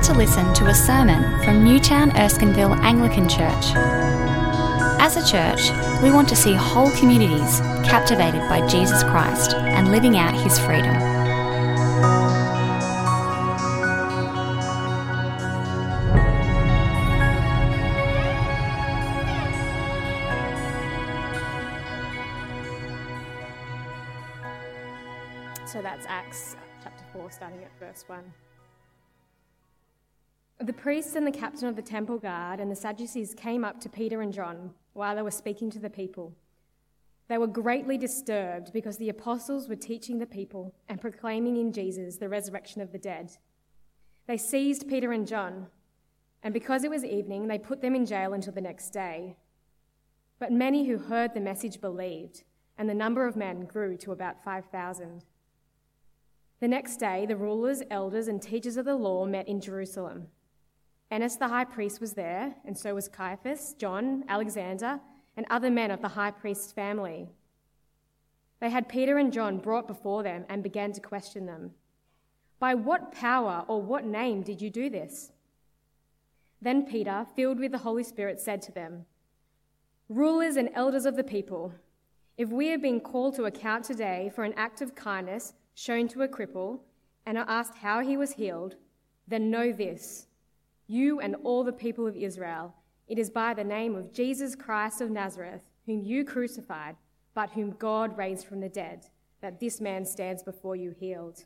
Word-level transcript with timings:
about 0.00 0.14
to 0.14 0.18
listen 0.18 0.54
to 0.54 0.66
a 0.66 0.74
sermon 0.74 1.22
from 1.44 1.62
Newtown 1.62 2.10
Erskineville 2.12 2.74
Anglican 2.80 3.28
Church. 3.28 3.72
As 4.98 5.16
a 5.16 5.30
church, 5.30 5.70
we 6.02 6.10
want 6.10 6.26
to 6.30 6.36
see 6.36 6.54
whole 6.54 6.90
communities 6.92 7.60
captivated 7.84 8.40
by 8.48 8.66
Jesus 8.66 9.02
Christ 9.02 9.52
and 9.52 9.90
living 9.90 10.16
out 10.16 10.32
his 10.32 10.58
freedom. 10.58 10.94
So 25.66 25.82
that's 25.82 26.06
Acts 26.06 26.56
chapter 26.82 27.04
4, 27.12 27.30
starting 27.30 27.62
at 27.62 27.70
verse 27.78 28.04
1. 28.06 28.24
The 30.70 30.74
priests 30.74 31.16
and 31.16 31.26
the 31.26 31.32
captain 31.32 31.66
of 31.66 31.74
the 31.74 31.82
temple 31.82 32.18
guard 32.18 32.60
and 32.60 32.70
the 32.70 32.76
Sadducees 32.76 33.34
came 33.34 33.64
up 33.64 33.80
to 33.80 33.88
Peter 33.88 34.22
and 34.22 34.32
John 34.32 34.70
while 34.92 35.16
they 35.16 35.22
were 35.22 35.32
speaking 35.32 35.68
to 35.72 35.80
the 35.80 35.90
people. 35.90 36.32
They 37.26 37.38
were 37.38 37.48
greatly 37.48 37.98
disturbed 37.98 38.72
because 38.72 38.96
the 38.96 39.08
apostles 39.08 39.68
were 39.68 39.74
teaching 39.74 40.20
the 40.20 40.26
people 40.26 40.72
and 40.88 41.00
proclaiming 41.00 41.56
in 41.56 41.72
Jesus 41.72 42.18
the 42.18 42.28
resurrection 42.28 42.80
of 42.80 42.92
the 42.92 43.00
dead. 43.00 43.32
They 44.28 44.36
seized 44.36 44.88
Peter 44.88 45.10
and 45.10 45.26
John, 45.26 45.66
and 46.44 46.54
because 46.54 46.84
it 46.84 46.90
was 46.90 47.04
evening, 47.04 47.48
they 47.48 47.58
put 47.58 47.82
them 47.82 47.96
in 47.96 48.06
jail 48.06 48.32
until 48.32 48.52
the 48.52 48.60
next 48.60 48.90
day. 48.90 49.34
But 50.38 50.52
many 50.52 50.86
who 50.86 50.98
heard 50.98 51.34
the 51.34 51.40
message 51.40 51.80
believed, 51.80 52.44
and 52.78 52.88
the 52.88 52.94
number 52.94 53.26
of 53.26 53.34
men 53.34 53.64
grew 53.64 53.96
to 53.96 54.12
about 54.12 54.44
5,000. 54.44 55.24
The 56.60 56.68
next 56.68 56.98
day, 56.98 57.26
the 57.26 57.34
rulers, 57.34 57.82
elders, 57.90 58.28
and 58.28 58.40
teachers 58.40 58.76
of 58.76 58.84
the 58.84 58.94
law 58.94 59.26
met 59.26 59.48
in 59.48 59.60
Jerusalem. 59.60 60.28
Annas 61.10 61.36
the 61.36 61.48
high 61.48 61.64
priest 61.64 62.00
was 62.00 62.12
there, 62.12 62.54
and 62.64 62.78
so 62.78 62.94
was 62.94 63.08
Caiaphas, 63.08 63.74
John, 63.78 64.24
Alexander, 64.28 65.00
and 65.36 65.44
other 65.50 65.70
men 65.70 65.90
of 65.90 66.00
the 66.00 66.08
high 66.08 66.30
priest's 66.30 66.70
family. 66.70 67.28
They 68.60 68.70
had 68.70 68.88
Peter 68.88 69.18
and 69.18 69.32
John 69.32 69.58
brought 69.58 69.88
before 69.88 70.22
them 70.22 70.44
and 70.48 70.62
began 70.62 70.92
to 70.92 71.00
question 71.00 71.46
them. 71.46 71.72
By 72.60 72.74
what 72.74 73.10
power 73.10 73.64
or 73.66 73.82
what 73.82 74.04
name 74.04 74.42
did 74.42 74.62
you 74.62 74.70
do 74.70 74.88
this? 74.88 75.32
Then 76.62 76.84
Peter, 76.84 77.26
filled 77.34 77.58
with 77.58 77.72
the 77.72 77.78
Holy 77.78 78.04
Spirit, 78.04 78.38
said 78.38 78.62
to 78.62 78.72
them, 78.72 79.06
Rulers 80.08 80.56
and 80.56 80.68
elders 80.74 81.06
of 81.06 81.16
the 81.16 81.24
people, 81.24 81.72
if 82.36 82.50
we 82.50 82.68
have 82.68 82.82
been 82.82 83.00
called 83.00 83.34
to 83.36 83.44
account 83.44 83.84
today 83.84 84.30
for 84.34 84.44
an 84.44 84.54
act 84.56 84.80
of 84.80 84.94
kindness 84.94 85.54
shown 85.74 86.06
to 86.08 86.22
a 86.22 86.28
cripple 86.28 86.80
and 87.26 87.38
are 87.38 87.48
asked 87.48 87.78
how 87.78 88.00
he 88.00 88.16
was 88.16 88.32
healed, 88.32 88.76
then 89.26 89.50
know 89.50 89.72
this 89.72 90.26
you 90.90 91.20
and 91.20 91.36
all 91.44 91.62
the 91.62 91.72
people 91.72 92.06
of 92.06 92.16
Israel, 92.16 92.74
it 93.06 93.18
is 93.18 93.30
by 93.30 93.54
the 93.54 93.62
name 93.62 93.94
of 93.94 94.12
Jesus 94.12 94.56
Christ 94.56 95.00
of 95.00 95.10
Nazareth, 95.10 95.62
whom 95.86 96.02
you 96.02 96.24
crucified, 96.24 96.96
but 97.32 97.50
whom 97.50 97.70
God 97.78 98.18
raised 98.18 98.46
from 98.46 98.60
the 98.60 98.68
dead, 98.68 99.06
that 99.40 99.60
this 99.60 99.80
man 99.80 100.04
stands 100.04 100.42
before 100.42 100.74
you 100.74 100.90
healed. 100.90 101.44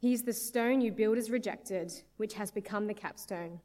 He 0.00 0.12
is 0.12 0.24
the 0.24 0.32
stone 0.32 0.80
you 0.80 0.90
builders 0.90 1.30
rejected, 1.30 1.92
which 2.16 2.34
has 2.34 2.50
become 2.50 2.88
the 2.88 2.94
capstone. 2.94 3.60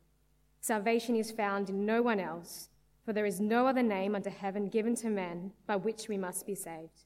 Salvation 0.61 1.15
is 1.15 1.31
found 1.31 1.69
in 1.69 1.85
no 1.85 2.03
one 2.03 2.19
else, 2.19 2.69
for 3.03 3.13
there 3.13 3.25
is 3.25 3.41
no 3.41 3.65
other 3.65 3.83
name 3.83 4.15
under 4.15 4.29
heaven 4.29 4.67
given 4.67 4.95
to 4.97 5.09
men 5.09 5.51
by 5.65 5.75
which 5.75 6.07
we 6.07 6.17
must 6.17 6.45
be 6.45 6.55
saved. 6.55 7.05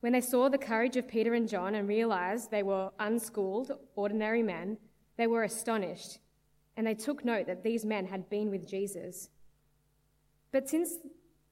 When 0.00 0.12
they 0.12 0.20
saw 0.20 0.50
the 0.50 0.58
courage 0.58 0.98
of 0.98 1.08
Peter 1.08 1.32
and 1.32 1.48
John 1.48 1.74
and 1.74 1.88
realized 1.88 2.50
they 2.50 2.62
were 2.62 2.90
unschooled, 2.98 3.72
ordinary 3.96 4.42
men, 4.42 4.76
they 5.16 5.26
were 5.26 5.44
astonished, 5.44 6.18
and 6.76 6.86
they 6.86 6.94
took 6.94 7.24
note 7.24 7.46
that 7.46 7.62
these 7.62 7.84
men 7.84 8.06
had 8.06 8.28
been 8.28 8.50
with 8.50 8.68
Jesus. 8.68 9.28
But 10.52 10.68
since, 10.68 10.94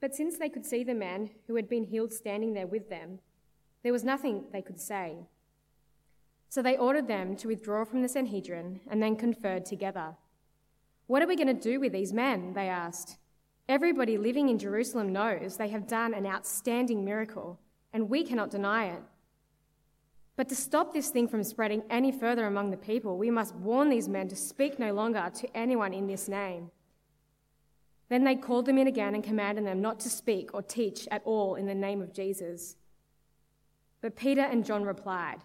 but 0.01 0.15
since 0.15 0.39
they 0.39 0.49
could 0.49 0.67
see 0.67 0.85
the 0.85 0.95
man 0.95 1.31
who 1.47 1.57
had 1.57 1.69
been 1.69 1.85
healed 1.85 2.13
standing 2.13 2.55
there 2.55 2.67
with 2.67 2.89
them, 2.89 3.21
there 3.83 3.93
was 3.93 4.05
nothing 4.05 4.45
they 4.53 4.63
could 4.63 4.81
say. 4.81 5.17
So 6.49 6.63
they 6.63 6.77
ordered 6.77 7.09
them 7.09 7.35
to 7.37 7.49
withdraw 7.49 7.85
from 7.85 8.03
the 8.03 8.09
Sanhedrin 8.09 8.81
and 8.91 9.03
then 9.03 9.17
conferred 9.17 9.65
together. 9.65 10.17
What 11.07 11.23
are 11.23 11.27
we 11.27 11.37
going 11.37 11.47
to 11.47 11.55
do 11.55 11.81
with 11.81 11.93
these 11.93 12.13
men? 12.13 12.53
They 12.53 12.69
asked. 12.69 13.19
Everybody 13.69 14.19
living 14.19 14.49
in 14.49 14.59
Jerusalem 14.59 15.13
knows 15.13 15.57
they 15.57 15.69
have 15.69 15.87
done 15.87 16.15
an 16.15 16.27
outstanding 16.27 17.05
miracle, 17.05 17.59
and 17.93 18.11
we 18.11 18.25
cannot 18.25 18.51
deny 18.51 18.87
it. 18.87 19.03
But 20.37 20.49
to 20.49 20.57
stop 20.57 20.93
this 20.93 21.11
thing 21.11 21.29
from 21.29 21.45
spreading 21.45 21.83
any 21.91 22.11
further 22.11 22.47
among 22.47 22.71
the 22.71 22.77
people, 22.77 23.19
we 23.19 23.31
must 23.31 23.55
warn 23.55 23.91
these 23.91 24.09
men 24.09 24.29
to 24.29 24.37
speak 24.37 24.79
no 24.79 24.93
longer 24.93 25.31
to 25.35 25.57
anyone 25.57 25.93
in 25.93 26.07
this 26.07 26.29
name. 26.29 26.71
Then 28.09 28.25
they 28.25 28.37
called 28.37 28.67
them 28.67 28.79
in 28.79 28.87
again 28.87 29.15
and 29.15 29.25
commanded 29.25 29.67
them 29.67 29.81
not 29.81 30.01
to 30.01 30.11
speak 30.11 30.51
or 30.53 30.63
teach 30.63 31.07
at 31.11 31.23
all 31.25 31.55
in 31.55 31.67
the 31.67 31.75
name 31.75 32.01
of 32.03 32.13
Jesus. 32.13 32.77
But 34.01 34.17
Peter 34.17 34.43
and 34.43 34.65
John 34.65 34.85
replied, 34.85 35.39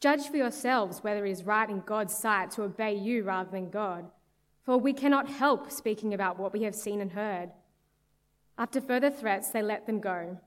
Judge 0.00 0.26
for 0.28 0.36
yourselves 0.36 1.04
whether 1.04 1.24
it 1.24 1.30
is 1.30 1.44
right 1.44 1.70
in 1.70 1.80
God's 1.80 2.14
sight 2.14 2.50
to 2.52 2.62
obey 2.64 2.94
you 2.94 3.22
rather 3.22 3.50
than 3.50 3.70
God, 3.70 4.10
for 4.64 4.76
we 4.76 4.92
cannot 4.92 5.28
help 5.28 5.70
speaking 5.70 6.12
about 6.12 6.38
what 6.38 6.52
we 6.52 6.64
have 6.64 6.74
seen 6.74 7.00
and 7.00 7.12
heard. 7.12 7.52
After 8.58 8.80
further 8.80 9.10
threats, 9.10 9.50
they 9.50 9.62
let 9.62 9.86
them 9.86 10.00
go. 10.00 10.38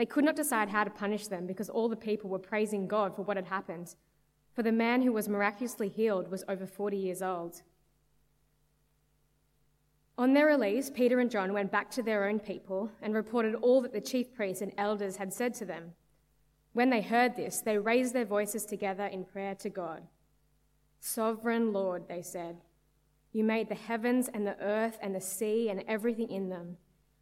They 0.00 0.06
could 0.06 0.24
not 0.24 0.34
decide 0.34 0.70
how 0.70 0.84
to 0.84 0.88
punish 0.88 1.26
them 1.26 1.46
because 1.46 1.68
all 1.68 1.86
the 1.86 1.94
people 1.94 2.30
were 2.30 2.38
praising 2.38 2.88
God 2.88 3.14
for 3.14 3.20
what 3.20 3.36
had 3.36 3.44
happened. 3.44 3.94
For 4.54 4.62
the 4.62 4.72
man 4.72 5.02
who 5.02 5.12
was 5.12 5.28
miraculously 5.28 5.90
healed 5.90 6.30
was 6.30 6.42
over 6.48 6.66
40 6.66 6.96
years 6.96 7.20
old. 7.20 7.60
On 10.16 10.32
their 10.32 10.46
release, 10.46 10.88
Peter 10.88 11.20
and 11.20 11.30
John 11.30 11.52
went 11.52 11.70
back 11.70 11.90
to 11.90 12.02
their 12.02 12.26
own 12.26 12.40
people 12.40 12.90
and 13.02 13.12
reported 13.12 13.54
all 13.56 13.82
that 13.82 13.92
the 13.92 14.00
chief 14.00 14.32
priests 14.32 14.62
and 14.62 14.72
elders 14.78 15.16
had 15.16 15.34
said 15.34 15.52
to 15.56 15.66
them. 15.66 15.92
When 16.72 16.88
they 16.88 17.02
heard 17.02 17.36
this, 17.36 17.60
they 17.60 17.76
raised 17.76 18.14
their 18.14 18.24
voices 18.24 18.64
together 18.64 19.04
in 19.04 19.26
prayer 19.26 19.54
to 19.56 19.68
God. 19.68 20.04
Sovereign 20.98 21.74
Lord, 21.74 22.08
they 22.08 22.22
said, 22.22 22.56
you 23.34 23.44
made 23.44 23.68
the 23.68 23.74
heavens 23.74 24.30
and 24.32 24.46
the 24.46 24.58
earth 24.62 24.96
and 25.02 25.14
the 25.14 25.20
sea 25.20 25.68
and 25.68 25.84
everything 25.86 26.30
in 26.30 26.48
them. 26.48 26.78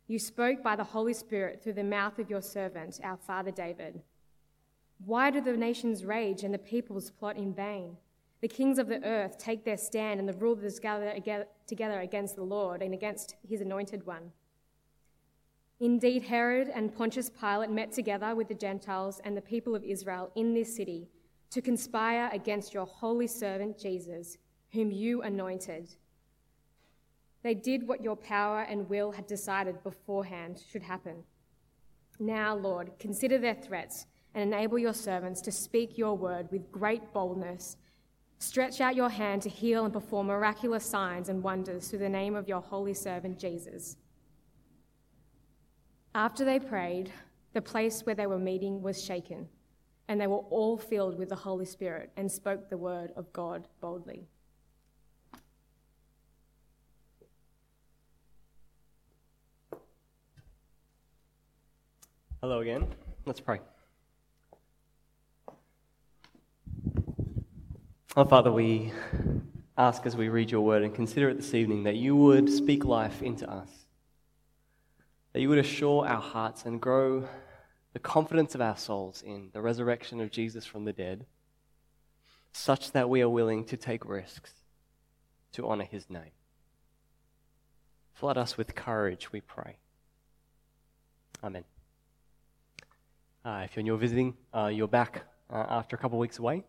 You 0.08 0.19
spoke 0.19 0.62
by 0.62 0.74
the 0.74 0.84
Holy 0.84 1.12
Spirit 1.12 1.62
through 1.62 1.74
the 1.74 1.84
mouth 1.84 2.19
of 2.19 2.30
your 2.30 2.41
servant, 2.41 2.98
our 3.04 3.19
father 3.19 3.50
David. 3.50 4.00
Why 5.04 5.30
do 5.30 5.42
the 5.42 5.54
nations 5.54 6.02
rage 6.02 6.42
and 6.42 6.52
the 6.52 6.58
peoples 6.58 7.10
plot 7.10 7.36
in 7.36 7.52
vain? 7.52 7.98
The 8.41 8.48
kings 8.48 8.78
of 8.78 8.88
the 8.88 9.04
earth 9.04 9.36
take 9.36 9.64
their 9.64 9.76
stand, 9.76 10.19
and 10.19 10.26
the 10.26 10.32
rulers 10.32 10.78
gather 10.78 11.14
together 11.66 12.00
against 12.00 12.36
the 12.36 12.42
Lord 12.42 12.80
and 12.80 12.94
against 12.94 13.36
his 13.46 13.60
anointed 13.60 14.06
one. 14.06 14.32
Indeed, 15.78 16.22
Herod 16.22 16.70
and 16.75 16.94
Pontius 16.94 17.30
Pilate 17.30 17.70
met 17.70 17.92
together 17.92 18.34
with 18.34 18.48
the 18.48 18.54
Gentiles 18.54 19.20
and 19.25 19.36
the 19.36 19.42
people 19.42 19.75
of 19.75 19.84
Israel 19.84 20.32
in 20.34 20.54
this 20.54 20.75
city 20.75 21.10
to 21.50 21.60
conspire 21.60 22.30
against 22.32 22.72
your 22.72 22.86
holy 22.86 23.26
servant 23.26 23.78
Jesus, 23.78 24.38
whom 24.72 24.90
you 24.90 25.20
anointed. 25.20 25.96
They 27.43 27.54
did 27.54 27.87
what 27.87 28.03
your 28.03 28.16
power 28.16 28.62
and 28.62 28.88
will 28.88 29.12
had 29.12 29.26
decided 29.26 29.82
beforehand 29.82 30.62
should 30.71 30.82
happen. 30.82 31.25
Now, 32.19 32.56
Lord, 32.56 32.93
consider 32.99 33.38
their 33.38 33.54
threats 33.54 34.06
and 34.34 34.43
enable 34.53 34.78
your 34.78 34.94
servants 34.94 35.41
to 35.43 35.53
speak 35.53 35.97
your 35.97 36.16
word 36.16 36.49
with 36.50 36.72
great 36.72 37.12
boldness. 37.12 37.76
Stretch 38.38 38.81
out 38.81 38.97
your 38.97 39.09
hand 39.09 39.43
to 39.43 39.49
heal 39.49 39.84
and 39.84 39.93
perform 39.93 40.26
miraculous 40.26 40.84
signs 40.84 41.28
and 41.28 41.43
wonders 41.43 41.88
through 41.88 42.00
the 42.00 42.09
name 42.09 42.34
of 42.34 42.49
your 42.49 42.60
holy 42.60 42.94
servant 42.94 43.38
Jesus. 43.38 43.97
After 46.14 46.44
they 46.44 46.58
prayed, 46.58 47.12
the 47.52 47.62
place 47.62 48.02
where 48.02 48.14
they 48.14 48.26
were 48.26 48.38
meeting 48.38 48.82
was 48.82 49.02
shaken, 49.02 49.49
and 50.08 50.20
they 50.20 50.26
were 50.26 50.38
all 50.50 50.76
filled 50.76 51.19
with 51.19 51.29
the 51.29 51.37
Holy 51.37 51.64
Spirit 51.64 52.11
and 52.17 52.31
spoke 52.31 52.69
the 52.69 52.79
word 52.79 53.12
of 53.17 53.32
God 53.32 53.69
boldly. 53.81 54.29
Hello 62.40 62.61
again. 62.61 62.87
Let's 63.26 63.40
pray. 63.40 63.58
Oh, 68.17 68.25
Father, 68.25 68.52
we 68.52 68.93
ask 69.76 70.06
as 70.06 70.14
we 70.14 70.29
read 70.29 70.49
your 70.49 70.61
word 70.61 70.85
and 70.85 70.94
consider 70.94 71.31
it 71.31 71.38
this 71.38 71.52
evening 71.52 71.82
that 71.82 71.96
you 71.96 72.14
would 72.14 72.49
speak 72.49 72.85
life 72.85 73.23
into 73.23 73.50
us, 73.50 73.69
that 75.32 75.40
you 75.40 75.49
would 75.49 75.58
assure 75.58 76.06
our 76.06 76.20
hearts 76.20 76.64
and 76.64 76.81
grow 76.81 77.29
the 77.93 77.99
confidence 77.99 78.55
of 78.55 78.61
our 78.61 78.76
souls 78.76 79.20
in 79.26 79.50
the 79.52 79.61
resurrection 79.61 80.20
of 80.20 80.31
Jesus 80.31 80.64
from 80.64 80.84
the 80.84 80.93
dead, 80.93 81.26
such 82.52 82.93
that 82.93 83.11
we 83.11 83.20
are 83.20 83.29
willing 83.29 83.64
to 83.64 83.76
take 83.76 84.08
risks 84.08 84.52
to 85.55 85.69
honor 85.69 85.82
his 85.82 86.08
name. 86.08 86.31
Flood 88.12 88.38
us 88.38 88.56
with 88.56 88.76
courage, 88.76 89.32
we 89.32 89.41
pray. 89.41 89.79
Amen. 91.43 91.64
Uh, 93.48 93.62
if 93.64 93.74
you're 93.74 93.82
new 93.82 93.96
visiting, 93.96 94.34
uh, 94.52 94.66
you're 94.66 94.86
back 94.86 95.22
uh, 95.50 95.64
after 95.70 95.96
a 95.96 95.98
couple 95.98 96.18
of 96.18 96.20
weeks 96.20 96.38
away. 96.38 96.62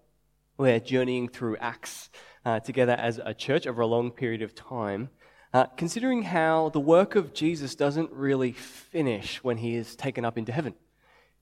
We're 0.57 0.79
journeying 0.79 1.27
through 1.27 1.57
Acts 1.57 2.09
uh, 2.45 2.61
together 2.61 2.93
as 2.93 3.19
a 3.21 3.33
church 3.33 3.67
over 3.67 3.81
a 3.81 3.85
long 3.85 4.11
period 4.11 4.41
of 4.41 4.55
time, 4.55 5.09
uh, 5.53 5.65
considering 5.75 6.21
how 6.21 6.69
the 6.69 6.79
work 6.79 7.15
of 7.15 7.33
Jesus 7.33 7.75
doesn't 7.75 8.09
really 8.13 8.53
finish 8.53 9.43
when 9.43 9.57
he 9.57 9.75
is 9.75 9.93
taken 9.97 10.23
up 10.23 10.37
into 10.37 10.53
heaven. 10.53 10.73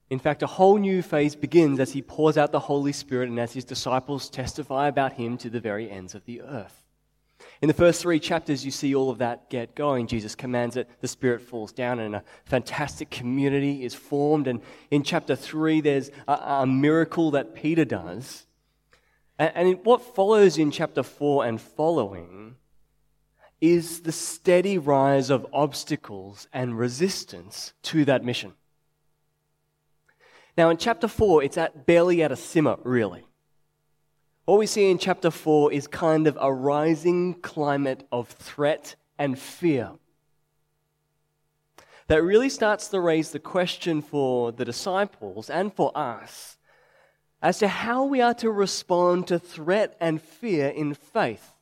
In 0.09 0.17
fact, 0.17 0.41
a 0.41 0.47
whole 0.47 0.79
new 0.79 1.03
phase 1.03 1.35
begins 1.35 1.79
as 1.79 1.91
he 1.91 2.01
pours 2.01 2.35
out 2.35 2.51
the 2.51 2.61
Holy 2.61 2.91
Spirit 2.91 3.29
and 3.29 3.39
as 3.39 3.53
his 3.53 3.63
disciples 3.63 4.31
testify 4.31 4.87
about 4.87 5.13
him 5.13 5.37
to 5.37 5.51
the 5.51 5.59
very 5.59 5.87
ends 5.87 6.15
of 6.15 6.25
the 6.25 6.41
earth. 6.41 6.86
In 7.62 7.68
the 7.68 7.74
first 7.74 8.01
three 8.01 8.19
chapters, 8.19 8.63
you 8.63 8.71
see 8.71 8.94
all 8.94 9.09
of 9.09 9.18
that 9.18 9.50
get 9.50 9.75
going. 9.75 10.07
Jesus 10.07 10.36
commands 10.36 10.77
it, 10.77 10.89
the 11.01 11.07
Spirit 11.07 11.42
falls 11.42 11.71
down, 11.71 12.00
and 12.00 12.15
a 12.15 12.24
fantastic 12.45 13.09
community 13.09 13.83
is 13.83 13.95
formed. 13.95 14.48
And 14.48 14.62
in 14.92 15.04
chapter 15.04 15.36
three, 15.36 15.81
there's 15.81 16.12
a, 16.27 16.33
a 16.33 16.68
miracle 16.68 17.31
that 17.31 17.56
Peter 17.56 17.86
does. 17.86 18.45
And, 19.39 19.51
and 19.56 19.86
what 19.86 20.15
follows 20.15 20.57
in 20.57 20.71
chapter 20.71 21.04
four 21.04 21.45
and 21.45 21.59
following 21.59 22.57
is 23.59 24.01
the 24.01 24.12
steady 24.12 24.77
rise 24.77 25.30
of 25.30 25.48
obstacles 25.51 26.48
and 26.54 26.77
resistance 26.77 27.74
to 27.81 28.06
that 28.06 28.24
mission. 28.24 28.54
Now, 30.57 30.69
in 30.69 30.77
chapter 30.77 31.07
4, 31.07 31.44
it's 31.44 31.57
at 31.57 31.86
barely 31.86 32.24
at 32.24 32.31
a 32.31 32.36
simmer, 32.36 32.77
really. 32.83 33.27
What 34.47 34.59
we 34.59 34.65
see 34.65 34.89
in 34.89 34.97
chapter 34.97 35.29
4 35.29 35.73
is 35.73 35.88
kind 35.88 36.25
of 36.25 36.38
a 36.39 36.53
rising 36.53 37.33
climate 37.41 38.07
of 38.13 38.29
threat 38.29 38.95
and 39.19 39.38
fear 39.38 39.91
that 42.07 42.23
really 42.23 42.47
starts 42.47 42.88
to 42.88 43.01
raise 43.01 43.31
the 43.31 43.39
question 43.39 44.01
for 44.01 44.53
the 44.53 44.63
disciples 44.63 45.49
and 45.49 45.73
for 45.73 45.91
us 45.97 46.57
as 47.41 47.59
to 47.59 47.67
how 47.67 48.05
we 48.05 48.21
are 48.21 48.33
to 48.35 48.49
respond 48.49 49.27
to 49.27 49.38
threat 49.38 49.97
and 49.99 50.21
fear 50.21 50.69
in 50.69 50.94
faith. 50.94 51.53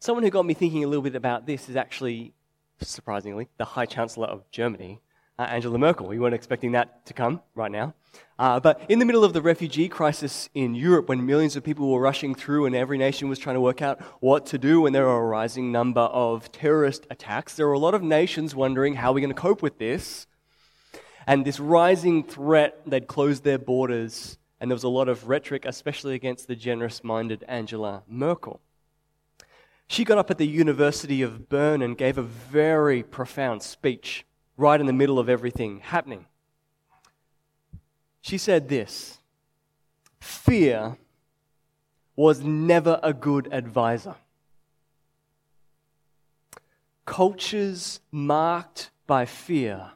Someone 0.00 0.22
who 0.22 0.28
got 0.28 0.44
me 0.44 0.52
thinking 0.52 0.84
a 0.84 0.86
little 0.86 1.02
bit 1.02 1.16
about 1.16 1.46
this 1.46 1.70
is 1.70 1.76
actually, 1.76 2.34
surprisingly, 2.82 3.48
the 3.56 3.64
High 3.64 3.86
Chancellor 3.86 4.26
of 4.26 4.50
Germany, 4.50 5.00
uh, 5.38 5.42
Angela 5.42 5.78
Merkel. 5.78 6.06
We 6.06 6.18
weren't 6.18 6.34
expecting 6.34 6.72
that 6.72 7.06
to 7.06 7.14
come 7.14 7.40
right 7.54 7.70
now. 7.70 7.94
Uh, 8.38 8.60
but 8.60 8.82
in 8.88 8.98
the 8.98 9.04
middle 9.04 9.24
of 9.24 9.32
the 9.32 9.42
refugee 9.42 9.88
crisis 9.88 10.48
in 10.54 10.74
Europe, 10.74 11.08
when 11.08 11.24
millions 11.24 11.56
of 11.56 11.64
people 11.64 11.90
were 11.90 12.00
rushing 12.00 12.34
through 12.34 12.66
and 12.66 12.74
every 12.74 12.98
nation 12.98 13.28
was 13.28 13.38
trying 13.38 13.54
to 13.54 13.60
work 13.60 13.80
out 13.80 14.00
what 14.20 14.46
to 14.46 14.58
do 14.58 14.80
when 14.80 14.92
there 14.92 15.06
were 15.06 15.16
a 15.16 15.26
rising 15.26 15.70
number 15.72 16.00
of 16.00 16.50
terrorist 16.52 17.06
attacks, 17.10 17.54
there 17.54 17.66
were 17.66 17.72
a 17.72 17.78
lot 17.78 17.94
of 17.94 18.02
nations 18.02 18.54
wondering 18.54 18.94
how 18.94 19.10
we're 19.10 19.16
we 19.16 19.20
going 19.20 19.34
to 19.34 19.40
cope 19.40 19.62
with 19.62 19.78
this. 19.78 20.26
And 21.26 21.44
this 21.44 21.60
rising 21.60 22.24
threat, 22.24 22.80
they'd 22.84 23.06
closed 23.06 23.44
their 23.44 23.58
borders, 23.58 24.38
and 24.60 24.70
there 24.70 24.74
was 24.74 24.82
a 24.82 24.88
lot 24.88 25.08
of 25.08 25.28
rhetoric, 25.28 25.64
especially 25.64 26.14
against 26.14 26.48
the 26.48 26.56
generous 26.56 27.04
minded 27.04 27.44
Angela 27.46 28.02
Merkel. 28.08 28.60
She 29.86 30.04
got 30.04 30.18
up 30.18 30.30
at 30.30 30.38
the 30.38 30.46
University 30.46 31.22
of 31.22 31.48
Bern 31.48 31.80
and 31.80 31.96
gave 31.96 32.18
a 32.18 32.22
very 32.22 33.02
profound 33.02 33.62
speech 33.62 34.24
right 34.62 34.80
in 34.80 34.86
the 34.86 34.92
middle 34.92 35.18
of 35.18 35.28
everything 35.28 35.80
happening. 35.80 36.24
She 38.20 38.38
said 38.38 38.68
this 38.68 39.18
Fear 40.20 40.96
was 42.14 42.40
never 42.40 43.00
a 43.02 43.12
good 43.12 43.48
advisor. 43.52 44.14
Cultures 47.04 48.00
marked 48.12 48.90
by 49.08 49.24
fear 49.24 49.90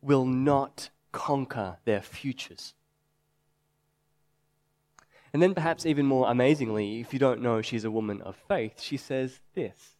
will 0.00 0.24
not 0.24 0.90
conquer 1.10 1.78
their 1.84 2.00
futures. 2.00 2.74
And 5.32 5.42
then, 5.42 5.54
perhaps 5.54 5.84
even 5.84 6.06
more 6.06 6.30
amazingly, 6.30 7.00
if 7.00 7.12
you 7.12 7.18
don't 7.18 7.40
know 7.40 7.60
she's 7.60 7.84
a 7.84 7.90
woman 7.90 8.20
of 8.22 8.36
faith, 8.36 8.80
she 8.80 8.96
says 8.96 9.40
this 9.54 9.96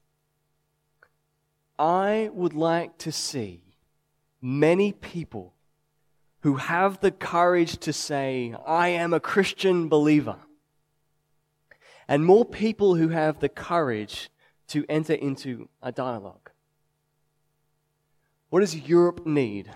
I 1.79 2.31
would 2.33 2.55
like 2.55 2.99
to 2.99 3.11
see 3.11 3.72
many 4.43 4.93
people 4.93 5.55
who 6.41 6.57
have 6.57 7.01
the 7.01 7.13
courage 7.13 7.79
to 7.79 7.93
say, 7.93 8.55
I 8.67 8.89
am 8.89 9.15
a 9.15 9.21
Christian 9.21 9.89
believer. 9.89 10.37
And 12.09 12.27
more 12.27 12.45
people 12.45 12.97
who 12.97 13.09
have 13.09 13.39
the 13.39 13.49
courage 13.49 14.29
to 14.69 14.85
enter 14.89 15.15
into 15.15 15.69
a 15.81 15.93
dialogue. 15.93 16.51
What 18.51 18.61
does 18.61 18.75
Europe 18.75 19.25
need 19.25 19.71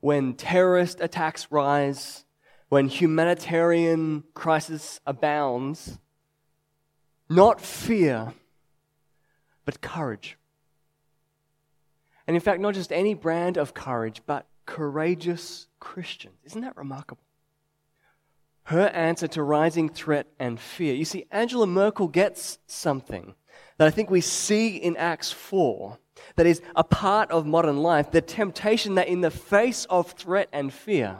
when 0.00 0.34
terrorist 0.34 1.00
attacks 1.00 1.46
rise, 1.50 2.24
when 2.68 2.88
humanitarian 2.88 4.24
crisis 4.34 5.00
abounds? 5.06 5.98
Not 7.30 7.60
fear, 7.60 8.34
but 9.64 9.80
courage. 9.80 10.36
And 12.26 12.36
in 12.36 12.40
fact, 12.40 12.60
not 12.60 12.74
just 12.74 12.92
any 12.92 13.14
brand 13.14 13.56
of 13.56 13.74
courage, 13.74 14.22
but 14.26 14.46
courageous 14.66 15.66
Christians. 15.78 16.36
Isn't 16.44 16.62
that 16.62 16.76
remarkable? 16.76 17.22
Her 18.64 18.88
answer 18.88 19.28
to 19.28 19.42
rising 19.42 19.90
threat 19.90 20.26
and 20.38 20.58
fear. 20.58 20.94
You 20.94 21.04
see, 21.04 21.26
Angela 21.30 21.66
Merkel 21.66 22.08
gets 22.08 22.58
something 22.66 23.34
that 23.76 23.86
I 23.86 23.90
think 23.90 24.10
we 24.10 24.22
see 24.22 24.76
in 24.76 24.96
Acts 24.96 25.30
4 25.30 25.98
that 26.36 26.46
is 26.46 26.62
a 26.74 26.84
part 26.84 27.30
of 27.30 27.46
modern 27.46 27.78
life 27.78 28.10
the 28.10 28.22
temptation 28.22 28.94
that 28.94 29.08
in 29.08 29.20
the 29.20 29.30
face 29.30 29.84
of 29.86 30.12
threat 30.12 30.48
and 30.52 30.72
fear, 30.72 31.18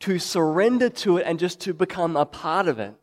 to 0.00 0.18
surrender 0.18 0.88
to 0.88 1.18
it 1.18 1.24
and 1.26 1.38
just 1.38 1.60
to 1.60 1.74
become 1.74 2.16
a 2.16 2.24
part 2.24 2.68
of 2.68 2.78
it 2.78 2.94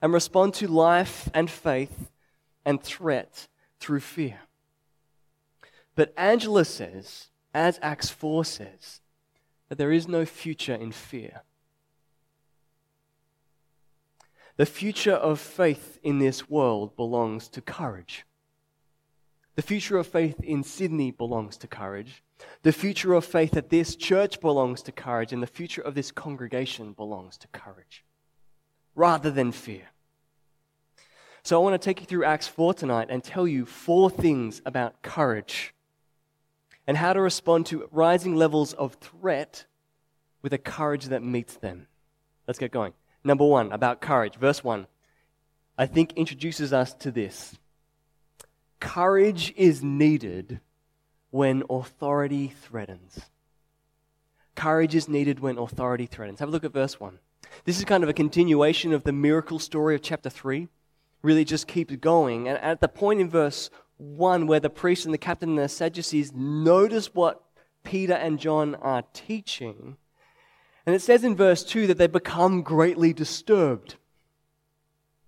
and 0.00 0.12
respond 0.12 0.54
to 0.54 0.68
life 0.68 1.28
and 1.34 1.50
faith 1.50 2.10
and 2.64 2.82
threat 2.82 3.48
through 3.80 4.00
fear. 4.00 4.40
But 5.98 6.14
Angela 6.16 6.64
says, 6.64 7.26
as 7.52 7.80
Acts 7.82 8.08
4 8.08 8.44
says, 8.44 9.00
that 9.68 9.78
there 9.78 9.90
is 9.90 10.06
no 10.06 10.24
future 10.24 10.76
in 10.76 10.92
fear. 10.92 11.42
The 14.56 14.64
future 14.64 15.16
of 15.16 15.40
faith 15.40 15.98
in 16.04 16.20
this 16.20 16.48
world 16.48 16.94
belongs 16.94 17.48
to 17.48 17.60
courage. 17.60 18.24
The 19.56 19.62
future 19.62 19.98
of 19.98 20.06
faith 20.06 20.38
in 20.40 20.62
Sydney 20.62 21.10
belongs 21.10 21.56
to 21.56 21.66
courage. 21.66 22.22
The 22.62 22.70
future 22.70 23.14
of 23.14 23.24
faith 23.24 23.56
at 23.56 23.70
this 23.70 23.96
church 23.96 24.40
belongs 24.40 24.82
to 24.82 24.92
courage. 24.92 25.32
And 25.32 25.42
the 25.42 25.48
future 25.48 25.82
of 25.82 25.96
this 25.96 26.12
congregation 26.12 26.92
belongs 26.92 27.36
to 27.38 27.48
courage 27.48 28.04
rather 28.94 29.32
than 29.32 29.50
fear. 29.50 29.88
So 31.42 31.60
I 31.60 31.64
want 31.64 31.74
to 31.74 31.84
take 31.84 31.98
you 31.98 32.06
through 32.06 32.22
Acts 32.22 32.46
4 32.46 32.74
tonight 32.74 33.08
and 33.10 33.24
tell 33.24 33.48
you 33.48 33.66
four 33.66 34.08
things 34.10 34.62
about 34.64 35.02
courage 35.02 35.74
and 36.88 36.96
how 36.96 37.12
to 37.12 37.20
respond 37.20 37.66
to 37.66 37.86
rising 37.92 38.34
levels 38.34 38.72
of 38.72 38.94
threat 38.94 39.66
with 40.40 40.54
a 40.54 40.58
courage 40.58 41.04
that 41.04 41.22
meets 41.22 41.54
them. 41.58 41.86
Let's 42.46 42.58
get 42.58 42.72
going. 42.72 42.94
Number 43.22 43.44
one, 43.44 43.70
about 43.72 44.00
courage. 44.00 44.36
Verse 44.36 44.64
one, 44.64 44.86
I 45.76 45.84
think 45.84 46.14
introduces 46.14 46.72
us 46.72 46.94
to 46.94 47.10
this. 47.10 47.58
Courage 48.80 49.52
is 49.54 49.82
needed 49.82 50.60
when 51.30 51.62
authority 51.68 52.48
threatens. 52.48 53.20
Courage 54.54 54.94
is 54.94 55.08
needed 55.08 55.40
when 55.40 55.58
authority 55.58 56.06
threatens. 56.06 56.40
Have 56.40 56.48
a 56.48 56.52
look 56.52 56.64
at 56.64 56.72
verse 56.72 56.98
1. 56.98 57.18
This 57.64 57.78
is 57.78 57.84
kind 57.84 58.02
of 58.02 58.08
a 58.08 58.14
continuation 58.14 58.94
of 58.94 59.04
the 59.04 59.12
miracle 59.12 59.58
story 59.58 59.94
of 59.94 60.00
chapter 60.00 60.30
3. 60.30 60.68
Really 61.22 61.44
just 61.44 61.68
keeps 61.68 61.94
going. 61.96 62.48
And 62.48 62.58
at 62.58 62.80
the 62.80 62.88
point 62.88 63.20
in 63.20 63.28
verse 63.28 63.68
1 63.98 64.46
where 64.46 64.60
the 64.60 64.70
priest 64.70 65.04
and 65.04 65.12
the 65.12 65.18
captain 65.18 65.50
and 65.50 65.58
the 65.58 65.68
Sadducees 65.68 66.32
notice 66.32 67.14
what 67.14 67.42
Peter 67.84 68.14
and 68.14 68.38
John 68.38 68.74
are 68.76 69.02
teaching. 69.12 69.96
And 70.86 70.94
it 70.94 71.02
says 71.02 71.24
in 71.24 71.36
verse 71.36 71.64
2 71.64 71.86
that 71.88 71.98
they 71.98 72.06
become 72.06 72.62
greatly 72.62 73.12
disturbed. 73.12 73.96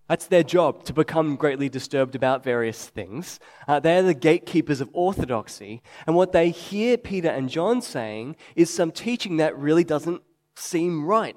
That's 0.08 0.26
their 0.26 0.42
job, 0.42 0.84
to 0.84 0.92
become 0.92 1.36
greatly 1.36 1.68
disturbed 1.68 2.14
about 2.14 2.42
various 2.42 2.88
things. 2.88 3.38
Uh, 3.68 3.78
they're 3.78 4.02
the 4.02 4.14
gatekeepers 4.14 4.80
of 4.80 4.90
orthodoxy. 4.92 5.82
And 6.06 6.16
what 6.16 6.32
they 6.32 6.50
hear 6.50 6.96
Peter 6.96 7.28
and 7.28 7.48
John 7.48 7.80
saying 7.80 8.36
is 8.56 8.74
some 8.74 8.90
teaching 8.90 9.36
that 9.36 9.56
really 9.56 9.84
doesn't 9.84 10.22
seem 10.56 11.04
right. 11.04 11.36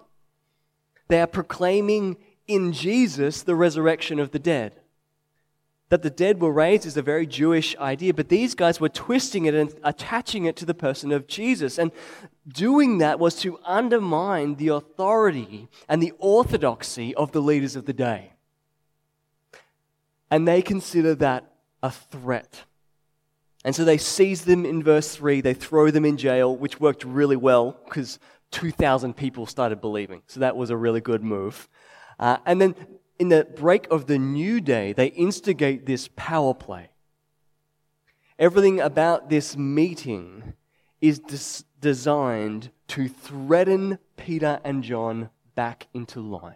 They 1.07 1.21
are 1.21 1.27
proclaiming 1.27 2.17
in 2.47 2.73
Jesus 2.73 3.43
the 3.43 3.55
resurrection 3.55 4.19
of 4.19 4.31
the 4.31 4.39
dead 4.39 4.79
that 5.89 6.01
the 6.01 6.09
dead 6.09 6.41
were 6.41 6.51
raised 6.51 6.85
is 6.85 6.97
a 6.97 7.01
very 7.01 7.27
Jewish 7.27 7.75
idea, 7.77 8.13
but 8.13 8.29
these 8.29 8.55
guys 8.55 8.79
were 8.79 8.89
twisting 8.89 9.45
it 9.45 9.53
and 9.53 9.73
attaching 9.83 10.45
it 10.45 10.55
to 10.57 10.65
the 10.65 10.73
person 10.73 11.11
of 11.11 11.27
Jesus. 11.27 11.77
And 11.77 11.91
doing 12.47 12.97
that 12.97 13.19
was 13.19 13.35
to 13.41 13.59
undermine 13.65 14.55
the 14.55 14.69
authority 14.69 15.69
and 15.87 16.01
the 16.01 16.13
orthodoxy 16.17 17.13
of 17.15 17.31
the 17.31 17.41
leaders 17.41 17.75
of 17.75 17.85
the 17.85 17.93
day. 17.93 18.33
And 20.31 20.47
they 20.47 20.61
consider 20.61 21.13
that 21.15 21.53
a 21.83 21.91
threat. 21.91 22.63
And 23.63 23.75
so 23.75 23.85
they 23.85 23.97
seize 23.97 24.45
them 24.45 24.65
in 24.65 24.83
verse 24.83 25.15
3, 25.15 25.41
they 25.41 25.53
throw 25.53 25.91
them 25.91 26.05
in 26.05 26.17
jail, 26.17 26.55
which 26.55 26.79
worked 26.79 27.05
really 27.05 27.37
well 27.37 27.77
because 27.85 28.19
2,000 28.51 29.15
people 29.15 29.45
started 29.45 29.79
believing. 29.79 30.21
So 30.27 30.39
that 30.39 30.55
was 30.55 30.69
a 30.69 30.77
really 30.77 31.01
good 31.01 31.23
move. 31.23 31.69
Uh, 32.19 32.37
and 32.45 32.61
then 32.61 32.75
in 33.19 33.29
the 33.29 33.45
break 33.55 33.87
of 33.91 34.07
the 34.07 34.17
new 34.17 34.59
day, 34.59 34.93
they 34.93 35.07
instigate 35.07 35.85
this 35.85 36.09
power 36.15 36.53
play. 36.53 36.89
Everything 38.39 38.79
about 38.79 39.29
this 39.29 39.55
meeting 39.55 40.53
is 40.99 41.19
des- 41.19 41.63
designed 41.79 42.71
to 42.87 43.07
threaten 43.07 43.99
Peter 44.17 44.59
and 44.63 44.83
John 44.83 45.29
back 45.55 45.87
into 45.93 46.19
line. 46.19 46.55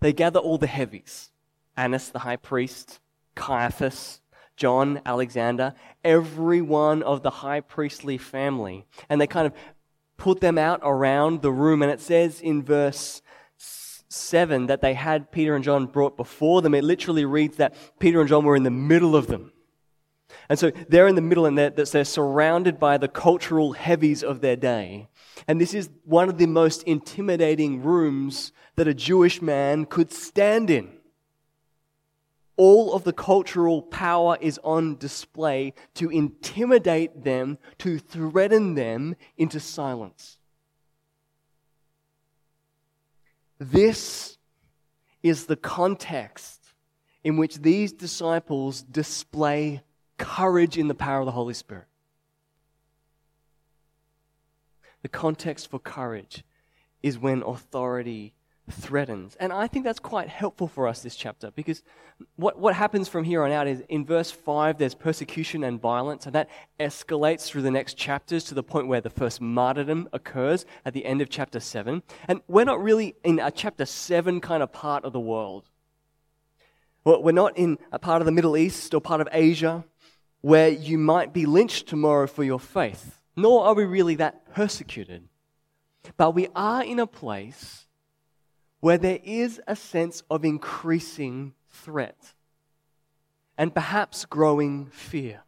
They 0.00 0.12
gather 0.12 0.38
all 0.38 0.58
the 0.58 0.66
heavies 0.66 1.30
Annas 1.76 2.10
the 2.10 2.20
high 2.20 2.36
priest, 2.36 3.00
Caiaphas, 3.34 4.20
John, 4.56 5.00
Alexander, 5.06 5.74
every 6.04 6.60
one 6.60 7.02
of 7.02 7.22
the 7.22 7.30
high 7.30 7.60
priestly 7.60 8.18
family. 8.18 8.84
And 9.08 9.18
they 9.20 9.26
kind 9.26 9.46
of 9.46 9.54
put 10.18 10.40
them 10.40 10.58
out 10.58 10.80
around 10.82 11.40
the 11.40 11.52
room. 11.52 11.80
And 11.80 11.90
it 11.90 12.00
says 12.00 12.40
in 12.42 12.62
verse 12.62 13.22
7 14.10 14.66
that 14.66 14.82
they 14.82 14.94
had 14.94 15.30
Peter 15.30 15.54
and 15.54 15.64
John 15.64 15.86
brought 15.86 16.16
before 16.16 16.62
them. 16.62 16.74
It 16.74 16.84
literally 16.84 17.24
reads 17.24 17.56
that 17.56 17.74
Peter 17.98 18.20
and 18.20 18.28
John 18.28 18.44
were 18.44 18.56
in 18.56 18.64
the 18.64 18.70
middle 18.70 19.14
of 19.14 19.28
them. 19.28 19.52
And 20.48 20.58
so 20.58 20.72
they're 20.88 21.06
in 21.06 21.14
the 21.14 21.20
middle 21.20 21.46
and 21.46 21.56
they're, 21.56 21.70
they're 21.70 22.04
surrounded 22.04 22.78
by 22.78 22.98
the 22.98 23.08
cultural 23.08 23.72
heavies 23.72 24.22
of 24.22 24.40
their 24.40 24.56
day. 24.56 25.08
And 25.46 25.60
this 25.60 25.74
is 25.74 25.90
one 26.04 26.28
of 26.28 26.38
the 26.38 26.46
most 26.46 26.82
intimidating 26.84 27.82
rooms 27.82 28.52
that 28.76 28.88
a 28.88 28.94
Jewish 28.94 29.40
man 29.40 29.86
could 29.86 30.12
stand 30.12 30.70
in. 30.70 30.92
All 32.56 32.92
of 32.92 33.04
the 33.04 33.12
cultural 33.12 33.80
power 33.80 34.36
is 34.40 34.60
on 34.62 34.98
display 34.98 35.72
to 35.94 36.10
intimidate 36.10 37.24
them, 37.24 37.58
to 37.78 37.98
threaten 37.98 38.74
them 38.74 39.16
into 39.38 39.60
silence. 39.60 40.36
This 43.60 44.38
is 45.22 45.44
the 45.44 45.54
context 45.54 46.64
in 47.22 47.36
which 47.36 47.58
these 47.58 47.92
disciples 47.92 48.80
display 48.80 49.82
courage 50.16 50.78
in 50.78 50.88
the 50.88 50.94
power 50.94 51.20
of 51.20 51.26
the 51.26 51.32
Holy 51.32 51.52
Spirit. 51.52 51.84
The 55.02 55.10
context 55.10 55.70
for 55.70 55.78
courage 55.78 56.42
is 57.02 57.18
when 57.18 57.42
authority 57.42 58.32
threatens. 58.70 59.36
And 59.40 59.52
I 59.52 59.66
think 59.66 59.84
that's 59.84 59.98
quite 59.98 60.28
helpful 60.28 60.68
for 60.68 60.86
us, 60.86 61.02
this 61.02 61.16
chapter, 61.16 61.50
because 61.50 61.82
what, 62.36 62.58
what 62.58 62.74
happens 62.74 63.08
from 63.08 63.24
here 63.24 63.42
on 63.42 63.52
out 63.52 63.66
is 63.66 63.82
in 63.88 64.04
verse 64.04 64.30
5, 64.30 64.78
there's 64.78 64.94
persecution 64.94 65.64
and 65.64 65.80
violence, 65.80 66.26
and 66.26 66.34
that 66.34 66.48
escalates 66.78 67.46
through 67.46 67.62
the 67.62 67.70
next 67.70 67.94
chapters 67.94 68.44
to 68.44 68.54
the 68.54 68.62
point 68.62 68.88
where 68.88 69.00
the 69.00 69.10
first 69.10 69.40
martyrdom 69.40 70.08
occurs 70.12 70.64
at 70.84 70.94
the 70.94 71.04
end 71.04 71.20
of 71.20 71.28
chapter 71.28 71.60
7. 71.60 72.02
And 72.28 72.40
we're 72.48 72.64
not 72.64 72.82
really 72.82 73.16
in 73.24 73.38
a 73.38 73.50
chapter 73.50 73.86
7 73.86 74.40
kind 74.40 74.62
of 74.62 74.72
part 74.72 75.04
of 75.04 75.12
the 75.12 75.20
world. 75.20 75.68
We're 77.04 77.32
not 77.32 77.56
in 77.56 77.78
a 77.92 77.98
part 77.98 78.20
of 78.20 78.26
the 78.26 78.32
Middle 78.32 78.56
East 78.56 78.92
or 78.92 79.00
part 79.00 79.20
of 79.20 79.28
Asia 79.32 79.84
where 80.42 80.68
you 80.68 80.98
might 80.98 81.32
be 81.32 81.46
lynched 81.46 81.86
tomorrow 81.86 82.26
for 82.26 82.44
your 82.44 82.60
faith, 82.60 83.20
nor 83.36 83.64
are 83.64 83.74
we 83.74 83.84
really 83.84 84.14
that 84.16 84.52
persecuted. 84.52 85.28
But 86.16 86.34
we 86.34 86.48
are 86.54 86.82
in 86.82 86.98
a 86.98 87.06
place 87.06 87.86
where 88.80 88.98
there 88.98 89.20
is 89.22 89.60
a 89.66 89.76
sense 89.76 90.22
of 90.30 90.44
increasing 90.44 91.54
threat 91.70 92.34
and 93.56 93.74
perhaps 93.74 94.24
growing 94.24 94.86
fear. 94.86 95.42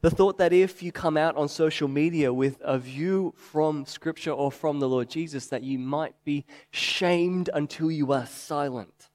The 0.00 0.10
thought 0.10 0.38
that 0.38 0.54
if 0.54 0.82
you 0.82 0.92
come 0.92 1.18
out 1.18 1.36
on 1.36 1.48
social 1.48 1.88
media 1.88 2.32
with 2.32 2.56
a 2.62 2.78
view 2.78 3.34
from 3.36 3.84
Scripture 3.84 4.30
or 4.30 4.50
from 4.50 4.80
the 4.80 4.88
Lord 4.88 5.10
Jesus, 5.10 5.46
that 5.48 5.62
you 5.62 5.78
might 5.78 6.14
be 6.24 6.46
shamed 6.70 7.50
until 7.52 7.90
you 7.90 8.10
are 8.12 8.24
silent. 8.24 9.10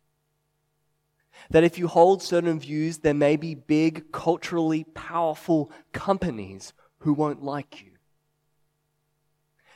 That 1.50 1.64
if 1.64 1.80
you 1.80 1.88
hold 1.88 2.22
certain 2.22 2.60
views, 2.60 3.00
there 3.00 3.16
may 3.16 3.36
be 3.36 3.56
big, 3.56 4.12
culturally 4.12 4.84
powerful 4.94 5.72
companies 5.92 6.74
who 7.00 7.14
won't 7.14 7.44
like 7.44 7.84
you. 7.84 7.92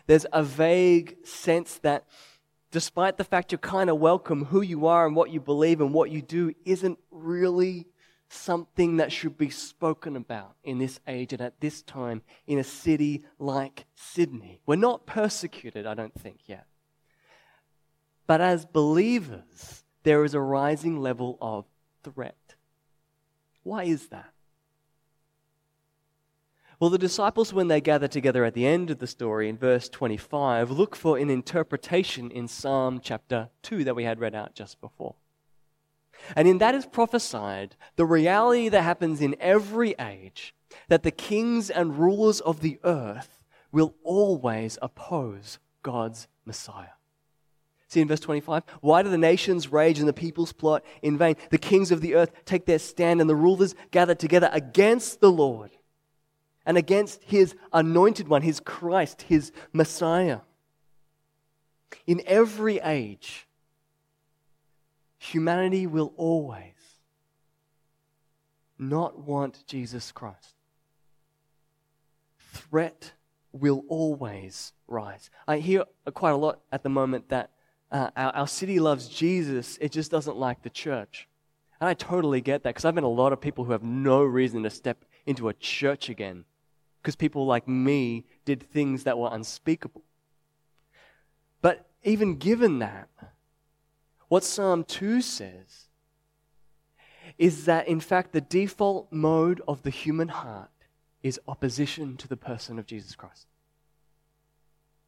There's 0.05 0.27
a 0.31 0.43
vague 0.43 1.17
sense 1.25 1.79
that 1.79 2.05
despite 2.71 3.17
the 3.17 3.23
fact 3.23 3.51
you're 3.51 3.59
kind 3.59 3.89
of 3.89 3.97
welcome, 3.97 4.45
who 4.45 4.61
you 4.61 4.87
are 4.87 5.05
and 5.05 5.15
what 5.15 5.31
you 5.31 5.39
believe 5.39 5.81
and 5.81 5.93
what 5.93 6.11
you 6.11 6.21
do 6.21 6.53
isn't 6.65 6.99
really 7.11 7.87
something 8.29 8.97
that 8.97 9.11
should 9.11 9.37
be 9.37 9.49
spoken 9.49 10.15
about 10.15 10.55
in 10.63 10.77
this 10.77 10.99
age 11.07 11.33
and 11.33 11.41
at 11.41 11.59
this 11.61 11.81
time 11.81 12.21
in 12.45 12.59
a 12.59 12.63
city 12.63 13.23
like 13.39 13.85
Sydney. 13.95 14.61
We're 14.65 14.75
not 14.75 15.07
persecuted, 15.07 15.87
I 15.87 15.95
don't 15.95 16.13
think, 16.13 16.41
yet. 16.45 16.67
But 18.27 18.41
as 18.41 18.65
believers, 18.65 19.83
there 20.03 20.23
is 20.23 20.35
a 20.35 20.39
rising 20.39 20.99
level 20.99 21.37
of 21.41 21.65
threat. 22.03 22.55
Why 23.63 23.83
is 23.85 24.07
that? 24.09 24.31
Well, 26.79 26.89
the 26.89 26.97
disciples, 26.97 27.53
when 27.53 27.67
they 27.67 27.81
gather 27.81 28.07
together 28.07 28.45
at 28.45 28.53
the 28.53 28.65
end 28.65 28.89
of 28.89 28.99
the 28.99 29.07
story 29.07 29.49
in 29.49 29.57
verse 29.57 29.89
25, 29.89 30.71
look 30.71 30.95
for 30.95 31.17
an 31.17 31.29
interpretation 31.29 32.31
in 32.31 32.47
Psalm 32.47 33.01
chapter 33.03 33.49
2 33.63 33.83
that 33.83 33.97
we 33.97 34.05
had 34.05 34.21
read 34.21 34.33
out 34.33 34.55
just 34.55 34.79
before. 34.79 35.15
And 36.37 36.47
in 36.47 36.59
that 36.59 36.75
is 36.75 36.85
prophesied 36.85 37.75
the 37.97 38.05
reality 38.05 38.69
that 38.69 38.83
happens 38.83 39.19
in 39.19 39.35
every 39.41 39.93
age 39.99 40.55
that 40.87 41.03
the 41.03 41.11
kings 41.11 41.69
and 41.69 41.99
rulers 41.99 42.39
of 42.39 42.61
the 42.61 42.79
earth 42.85 43.43
will 43.73 43.95
always 44.03 44.77
oppose 44.81 45.59
God's 45.83 46.29
Messiah. 46.45 46.95
See 47.89 47.99
in 47.99 48.07
verse 48.07 48.19
25, 48.21 48.63
why 48.79 49.01
do 49.01 49.09
the 49.09 49.17
nations 49.17 49.69
rage 49.69 49.99
and 49.99 50.07
the 50.07 50.13
peoples 50.13 50.53
plot 50.53 50.85
in 51.01 51.17
vain? 51.17 51.35
The 51.49 51.57
kings 51.57 51.91
of 51.91 51.99
the 51.99 52.15
earth 52.15 52.31
take 52.45 52.65
their 52.65 52.79
stand 52.79 53.19
and 53.19 53.29
the 53.29 53.35
rulers 53.35 53.75
gather 53.91 54.15
together 54.15 54.49
against 54.53 55.19
the 55.19 55.31
Lord 55.31 55.71
and 56.69 56.77
against 56.77 57.23
his 57.23 57.55
anointed 57.73 58.27
one, 58.27 58.43
his 58.43 58.59
Christ, 58.59 59.23
his 59.23 59.51
Messiah. 59.73 60.41
In 62.05 62.21
every 62.27 62.77
age, 62.77 63.47
humanity 65.17 65.87
will 65.87 66.13
always 66.15 66.75
not 68.77 69.17
want 69.17 69.65
Jesus 69.65 70.11
Christ. 70.11 70.53
Threat 72.37 73.13
will 73.51 73.83
always 73.87 74.73
rise. 74.87 75.31
I 75.47 75.57
hear 75.57 75.85
quite 76.13 76.33
a 76.33 76.37
lot 76.37 76.59
at 76.71 76.83
the 76.83 76.89
moment 76.89 77.29
that 77.29 77.49
uh, 77.91 78.11
our, 78.15 78.31
our 78.35 78.47
city 78.47 78.79
loves 78.79 79.07
Jesus, 79.07 79.79
it 79.81 79.91
just 79.91 80.11
doesn't 80.11 80.37
like 80.37 80.61
the 80.61 80.69
church. 80.69 81.27
And 81.81 81.89
I 81.89 81.95
totally 81.95 82.41
get 82.41 82.61
that 82.61 82.69
because 82.69 82.85
I've 82.85 82.93
met 82.93 83.03
a 83.03 83.07
lot 83.07 83.33
of 83.33 83.41
people 83.41 83.63
who 83.63 83.71
have 83.71 83.81
no 83.81 84.21
reason 84.21 84.61
to 84.61 84.69
step 84.69 85.03
into 85.25 85.49
a 85.49 85.55
church 85.55 86.09
again 86.09 86.45
because 87.01 87.15
people 87.15 87.45
like 87.45 87.67
me 87.67 88.25
did 88.45 88.61
things 88.61 89.03
that 89.03 89.17
were 89.17 89.29
unspeakable. 89.31 90.03
But 91.61 91.87
even 92.03 92.37
given 92.37 92.79
that, 92.79 93.09
what 94.27 94.43
Psalm 94.43 94.83
2 94.83 95.21
says 95.21 95.87
is 97.37 97.65
that, 97.65 97.87
in 97.87 97.99
fact, 97.99 98.33
the 98.33 98.41
default 98.41 99.11
mode 99.11 99.61
of 99.67 99.83
the 99.83 99.89
human 99.89 100.27
heart 100.27 100.69
is 101.23 101.39
opposition 101.47 102.17
to 102.17 102.27
the 102.27 102.37
person 102.37 102.79
of 102.79 102.85
Jesus 102.85 103.15
Christ. 103.15 103.47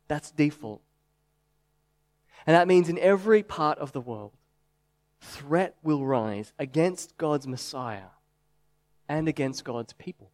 That's 0.07 0.31
default. 0.31 0.81
And 2.45 2.55
that 2.55 2.67
means 2.67 2.89
in 2.89 2.97
every 2.99 3.43
part 3.43 3.77
of 3.79 3.91
the 3.91 4.01
world, 4.01 4.31
threat 5.19 5.75
will 5.83 6.05
rise 6.05 6.53
against 6.57 7.17
God's 7.17 7.47
Messiah 7.47 8.11
and 9.07 9.27
against 9.27 9.63
God's 9.63 9.93
people. 9.93 10.31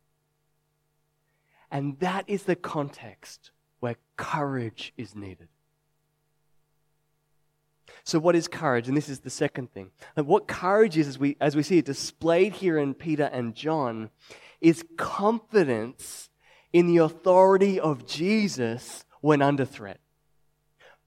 And 1.72 2.00
that 2.00 2.26
is 2.28 2.44
the 2.44 2.56
context 2.56 3.52
where 3.80 3.96
courage 4.16 4.94
is 4.98 5.16
needed. 5.16 5.50
So, 8.04 8.20
what 8.20 8.36
is 8.36 8.48
courage? 8.48 8.88
And 8.88 8.96
this 8.96 9.10
is 9.10 9.20
the 9.20 9.30
second 9.30 9.74
thing. 9.74 9.92
And 10.16 10.28
what 10.28 10.48
courage 10.48 10.98
is, 10.98 11.10
as 11.10 11.20
we, 11.20 11.36
as 11.42 11.58
we 11.58 11.64
see 11.64 11.80
it 11.80 11.86
displayed 11.86 12.54
here 12.54 12.78
in 12.78 12.94
Peter 12.94 13.26
and 13.26 13.54
John, 13.54 14.12
is 14.62 14.82
confidence 14.96 16.30
in 16.72 16.88
the 16.88 16.98
authority 16.98 17.80
of 17.80 18.06
Jesus 18.06 19.04
when 19.20 19.42
under 19.42 19.66
threat. 19.66 20.00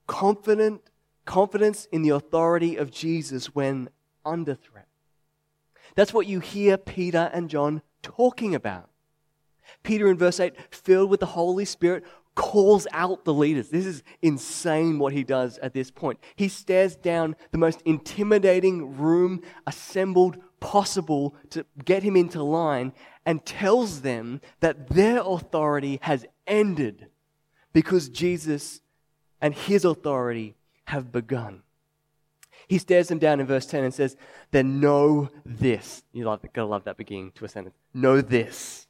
Confident, 0.05 0.81
confidence 1.25 1.87
in 1.91 2.03
the 2.03 2.09
authority 2.09 2.75
of 2.75 2.91
Jesus 2.91 3.47
when 3.55 3.89
under 4.23 4.53
threat. 4.53 4.87
That's 5.95 6.13
what 6.13 6.27
you 6.27 6.39
hear 6.39 6.77
Peter 6.77 7.31
and 7.33 7.49
John 7.49 7.81
talking 8.03 8.53
about. 8.53 8.90
Peter 9.83 10.09
in 10.09 10.17
verse 10.17 10.39
8, 10.39 10.53
filled 10.71 11.09
with 11.09 11.19
the 11.19 11.25
Holy 11.25 11.65
Spirit, 11.65 12.03
calls 12.35 12.87
out 12.91 13.25
the 13.25 13.33
leaders. 13.33 13.69
This 13.69 13.85
is 13.85 14.03
insane 14.21 14.99
what 14.99 15.13
he 15.13 15.23
does 15.23 15.57
at 15.59 15.73
this 15.73 15.91
point. 15.91 16.19
He 16.35 16.47
stares 16.47 16.95
down 16.95 17.35
the 17.51 17.57
most 17.57 17.81
intimidating 17.83 18.97
room 18.97 19.41
assembled 19.67 20.37
possible 20.59 21.35
to 21.49 21.65
get 21.83 22.03
him 22.03 22.15
into 22.15 22.41
line 22.41 22.93
and 23.25 23.45
tells 23.45 24.01
them 24.01 24.39
that 24.61 24.89
their 24.89 25.19
authority 25.19 25.99
has 26.03 26.25
ended 26.47 27.07
because 27.73 28.09
Jesus 28.09 28.81
and 29.41 29.53
his 29.53 29.83
authority 29.83 30.55
have 30.85 31.11
begun. 31.11 31.63
He 32.67 32.77
stares 32.77 33.09
them 33.09 33.19
down 33.19 33.39
in 33.39 33.47
verse 33.47 33.65
10 33.65 33.83
and 33.83 33.93
says, 33.93 34.15
Then 34.51 34.79
know 34.79 35.29
this. 35.45 36.03
You 36.13 36.25
love, 36.25 36.41
gotta 36.53 36.67
love 36.67 36.85
that 36.85 36.95
beginning 36.95 37.31
to 37.35 37.45
a 37.45 37.49
sentence. 37.49 37.75
Know 37.93 38.21
this. 38.21 38.87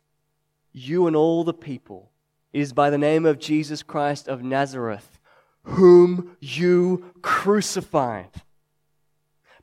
You 0.74 1.08
and 1.08 1.16
all 1.16 1.44
the 1.44 1.54
people, 1.54 2.12
it 2.54 2.62
is 2.62 2.74
by 2.74 2.90
the 2.90 2.98
name 2.98 3.26
of 3.26 3.40
Jesus 3.40 3.84
Christ 3.84 4.28
of 4.28 4.44
Nazareth, 4.44 5.20
whom 5.64 6.38
you 6.40 7.14
crucified 7.22 8.42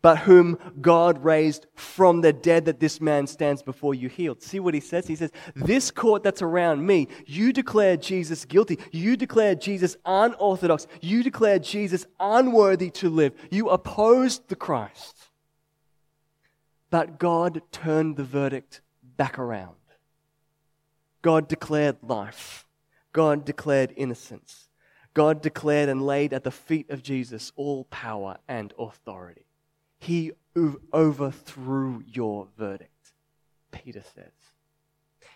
but 0.03 0.19
whom 0.19 0.59
God 0.81 1.25
raised 1.25 1.67
from 1.75 2.21
the 2.21 2.33
dead, 2.33 2.67
that 2.67 2.81
this 2.81 3.01
man 3.01 3.27
stands 3.27 3.63
before 3.63 3.95
you 3.95 4.09
healed. 4.09 4.43
See 4.43 4.61
what 4.61 4.75
he 4.75 4.81
says? 4.81 5.07
He 5.07 5.17
says, 5.17 5.31
This 5.55 5.91
court 5.91 6.23
that's 6.23 6.43
around 6.43 6.87
me, 6.87 7.09
you 7.27 7.53
declare 7.53 7.97
Jesus 7.97 8.45
guilty. 8.45 8.79
You 8.93 9.17
declare 9.17 9.55
Jesus 9.55 9.97
unorthodox. 10.05 10.87
You 11.01 11.23
declare 11.23 11.59
Jesus 11.59 12.07
unworthy 12.21 12.91
to 12.91 13.09
live. 13.11 13.35
You 13.51 13.69
opposed 13.69 14.49
the 14.49 14.57
Christ. 14.57 15.17
But 16.91 17.19
God 17.19 17.61
turned 17.71 18.17
the 18.17 18.25
verdict 18.25 18.81
back 19.03 19.39
around. 19.39 19.75
God 21.29 21.47
declared 21.47 21.99
life. 22.01 22.67
God 23.13 23.45
declared 23.45 23.93
innocence. 23.99 24.71
God 25.13 25.43
declared 25.43 25.91
and 25.91 26.01
laid 26.01 26.33
at 26.33 26.43
the 26.43 26.51
feet 26.51 26.89
of 26.89 27.03
Jesus 27.03 27.53
all 27.55 27.85
power 27.91 28.39
and 28.49 28.73
authority. 28.79 29.45
He 29.99 30.33
overthrew 30.57 32.03
your 32.07 32.49
verdict, 32.57 33.13
Peter 33.71 34.01
says. 34.15 34.33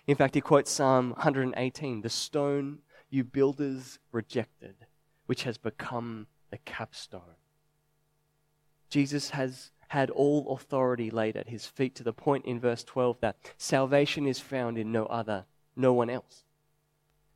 In 0.07 0.17
fact, 0.17 0.35
he 0.35 0.41
quotes 0.41 0.71
Psalm 0.71 1.11
118 1.11 2.01
the 2.01 2.09
stone 2.09 2.79
you 3.11 3.23
builders 3.23 3.99
rejected, 4.13 4.87
which 5.27 5.43
has 5.43 5.59
become 5.59 6.27
the 6.51 6.57
capstone. 6.57 7.37
Jesus 8.89 9.29
has 9.29 9.73
had 9.89 10.09
all 10.09 10.55
authority 10.55 11.11
laid 11.11 11.37
at 11.37 11.51
his 11.51 11.67
feet 11.67 11.95
to 11.97 12.03
the 12.03 12.15
point 12.15 12.47
in 12.47 12.59
verse 12.59 12.83
12 12.83 13.21
that 13.21 13.37
salvation 13.59 14.27
is 14.27 14.41
found 14.41 14.79
in 14.79 14.91
no 14.91 15.05
other, 15.05 15.45
no 15.77 15.93
one 15.93 16.11
else. 16.11 16.45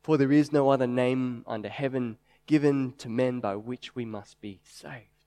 For 0.01 0.17
there 0.17 0.31
is 0.31 0.51
no 0.51 0.69
other 0.69 0.87
name 0.87 1.43
under 1.47 1.69
heaven 1.69 2.17
given 2.45 2.93
to 2.97 3.09
men 3.09 3.39
by 3.39 3.55
which 3.55 3.95
we 3.95 4.05
must 4.05 4.39
be 4.39 4.61
saved 4.63 5.17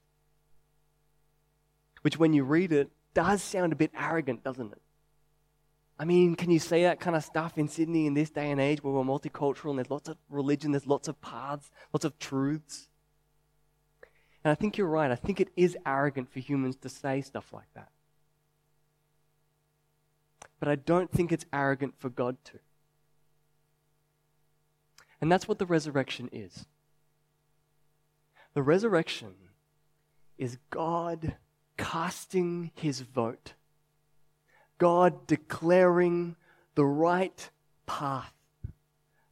which 2.02 2.18
when 2.18 2.32
you 2.32 2.44
read 2.44 2.72
it 2.72 2.90
does 3.14 3.42
sound 3.42 3.72
a 3.72 3.76
bit 3.76 3.90
arrogant, 3.98 4.42
doesn't 4.42 4.72
it? 4.72 4.80
I 5.98 6.04
mean, 6.06 6.34
can 6.34 6.50
you 6.50 6.58
say 6.58 6.84
that 6.84 6.98
kind 6.98 7.14
of 7.14 7.22
stuff 7.22 7.58
in 7.58 7.68
Sydney 7.68 8.06
in 8.06 8.14
this 8.14 8.30
day 8.30 8.50
and 8.50 8.60
age 8.60 8.82
where 8.82 8.92
we're 8.92 9.02
multicultural 9.02 9.70
and 9.70 9.78
there's 9.78 9.90
lots 9.90 10.08
of 10.08 10.16
religion, 10.30 10.72
there's 10.72 10.86
lots 10.86 11.08
of 11.08 11.20
paths, 11.20 11.70
lots 11.92 12.06
of 12.06 12.18
truths? 12.18 12.88
And 14.42 14.50
I 14.50 14.54
think 14.54 14.78
you're 14.78 14.86
right. 14.86 15.10
I 15.10 15.16
think 15.16 15.40
it 15.40 15.50
is 15.56 15.76
arrogant 15.84 16.32
for 16.32 16.40
humans 16.40 16.76
to 16.76 16.88
say 16.88 17.20
stuff 17.20 17.52
like 17.52 17.68
that. 17.74 17.90
But 20.58 20.68
I 20.68 20.76
don't 20.76 21.10
think 21.10 21.32
it's 21.32 21.44
arrogant 21.52 21.94
for 21.98 22.08
God 22.08 22.38
to. 22.44 22.60
And 25.20 25.30
that's 25.30 25.46
what 25.46 25.58
the 25.58 25.66
resurrection 25.66 26.28
is. 26.32 26.66
The 28.54 28.62
resurrection 28.62 29.34
is 30.38 30.58
God 30.70 31.36
casting 31.76 32.70
his 32.74 33.00
vote, 33.00 33.54
God 34.78 35.26
declaring 35.26 36.36
the 36.74 36.84
right 36.84 37.50
path, 37.86 38.32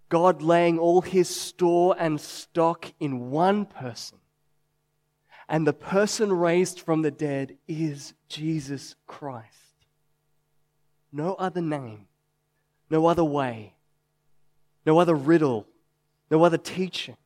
God 0.09 0.43
laying 0.43 0.79
all 0.79 1.01
his 1.01 1.29
store 1.29 1.97
and 1.99 2.21
stock 2.21 2.93
in 3.01 3.31
one 3.31 3.67
person. 3.67 4.19
And 5.49 5.67
the 5.67 5.73
person 5.73 6.33
raised 6.33 6.81
from 6.81 7.01
the 7.03 7.11
dead 7.11 7.57
is 7.67 8.13
Jesus 8.29 8.95
Christ. 9.07 9.47
No 11.11 11.35
other 11.35 11.63
name, 11.63 12.07
no 12.91 13.07
other 13.07 13.25
way, 13.25 13.75
no 14.85 14.99
other 14.99 15.15
riddle, 15.15 15.67
no 16.31 16.43
other 16.45 16.59
teaching. 16.59 17.17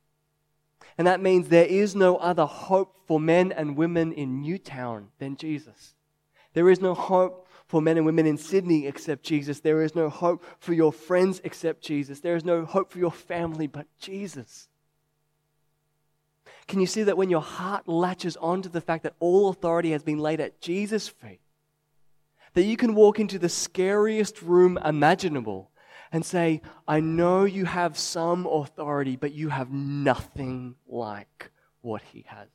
And 0.98 1.06
that 1.06 1.20
means 1.20 1.48
there 1.48 1.66
is 1.66 1.96
no 1.96 2.16
other 2.16 2.46
hope 2.46 2.96
for 3.06 3.18
men 3.18 3.50
and 3.52 3.76
women 3.76 4.12
in 4.12 4.42
Newtown 4.42 5.08
than 5.18 5.36
Jesus. 5.36 5.94
There 6.54 6.68
is 6.68 6.80
no 6.80 6.94
hope 6.94 7.48
for 7.66 7.80
men 7.80 7.96
and 7.96 8.04
women 8.04 8.26
in 8.26 8.36
Sydney 8.36 8.86
except 8.86 9.24
Jesus. 9.24 9.60
There 9.60 9.82
is 9.82 9.94
no 9.94 10.10
hope 10.10 10.44
for 10.58 10.74
your 10.74 10.92
friends 10.92 11.40
except 11.44 11.82
Jesus. 11.82 12.20
There 12.20 12.36
is 12.36 12.44
no 12.44 12.64
hope 12.64 12.92
for 12.92 12.98
your 12.98 13.10
family 13.10 13.66
but 13.66 13.86
Jesus. 13.98 14.68
Can 16.68 16.80
you 16.80 16.86
see 16.86 17.02
that 17.02 17.16
when 17.16 17.30
your 17.30 17.40
heart 17.40 17.88
latches 17.88 18.36
onto 18.36 18.68
the 18.68 18.80
fact 18.80 19.02
that 19.04 19.14
all 19.18 19.48
authority 19.48 19.92
has 19.92 20.02
been 20.02 20.18
laid 20.18 20.40
at 20.40 20.60
Jesus' 20.60 21.08
feet, 21.08 21.40
that 22.54 22.64
you 22.64 22.76
can 22.76 22.94
walk 22.94 23.18
into 23.18 23.38
the 23.38 23.48
scariest 23.48 24.42
room 24.42 24.78
imaginable 24.84 25.70
and 26.12 26.24
say, 26.24 26.60
I 26.86 27.00
know 27.00 27.44
you 27.44 27.64
have 27.64 27.98
some 27.98 28.46
authority, 28.46 29.16
but 29.16 29.32
you 29.32 29.48
have 29.48 29.72
nothing 29.72 30.74
like 30.86 31.50
what 31.80 32.02
he 32.02 32.26
has. 32.28 32.48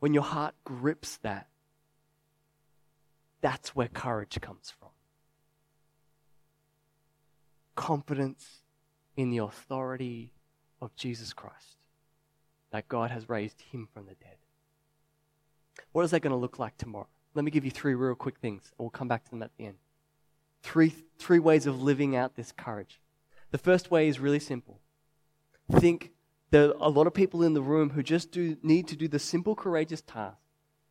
When 0.00 0.14
your 0.14 0.22
heart 0.22 0.54
grips 0.64 1.18
that, 1.18 1.48
that's 3.42 3.76
where 3.76 3.88
courage 3.88 4.40
comes 4.40 4.72
from. 4.78 4.88
Confidence 7.74 8.62
in 9.16 9.30
the 9.30 9.38
authority 9.38 10.32
of 10.80 10.96
Jesus 10.96 11.34
Christ, 11.34 11.76
that 12.70 12.88
God 12.88 13.10
has 13.10 13.28
raised 13.28 13.60
him 13.60 13.88
from 13.92 14.06
the 14.06 14.14
dead. 14.14 14.36
What 15.92 16.04
is 16.04 16.10
that 16.12 16.20
going 16.20 16.32
to 16.32 16.36
look 16.36 16.58
like 16.58 16.78
tomorrow? 16.78 17.08
Let 17.34 17.44
me 17.44 17.50
give 17.50 17.64
you 17.64 17.70
three 17.70 17.94
real 17.94 18.14
quick 18.14 18.38
things, 18.38 18.72
and 18.78 18.84
we'll 18.84 18.90
come 18.90 19.08
back 19.08 19.24
to 19.24 19.30
them 19.30 19.42
at 19.42 19.50
the 19.58 19.66
end. 19.66 19.76
Three, 20.66 20.92
three 21.16 21.38
ways 21.38 21.66
of 21.66 21.80
living 21.80 22.16
out 22.16 22.34
this 22.34 22.50
courage. 22.50 23.00
The 23.52 23.58
first 23.58 23.88
way 23.88 24.08
is 24.08 24.18
really 24.18 24.40
simple. 24.40 24.80
Think 25.70 26.10
there 26.50 26.70
are 26.70 26.74
a 26.80 26.88
lot 26.88 27.06
of 27.06 27.14
people 27.14 27.44
in 27.44 27.54
the 27.54 27.62
room 27.62 27.90
who 27.90 28.02
just 28.02 28.32
do, 28.32 28.56
need 28.64 28.88
to 28.88 28.96
do 28.96 29.06
the 29.06 29.20
simple, 29.20 29.54
courageous 29.54 30.00
task 30.02 30.38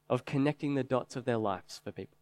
of 0.10 0.24
connecting 0.24 0.76
the 0.76 0.84
dots 0.84 1.18
of 1.18 1.26
their 1.26 1.38
lives 1.38 1.82
for 1.84 1.92
people. 1.92 2.18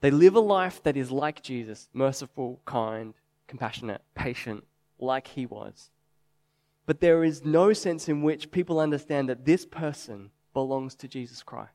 They 0.00 0.12
live 0.12 0.36
a 0.36 0.40
life 0.40 0.80
that 0.84 0.96
is 0.96 1.10
like 1.10 1.42
Jesus 1.42 1.88
merciful, 1.92 2.60
kind, 2.64 3.14
compassionate, 3.48 4.02
patient, 4.14 4.64
like 5.00 5.26
he 5.26 5.46
was. 5.46 5.90
But 6.86 7.00
there 7.00 7.24
is 7.24 7.44
no 7.44 7.72
sense 7.72 8.08
in 8.08 8.22
which 8.22 8.52
people 8.52 8.78
understand 8.78 9.28
that 9.28 9.46
this 9.46 9.66
person 9.66 10.30
belongs 10.54 10.94
to 10.96 11.08
Jesus 11.08 11.42
Christ. 11.42 11.72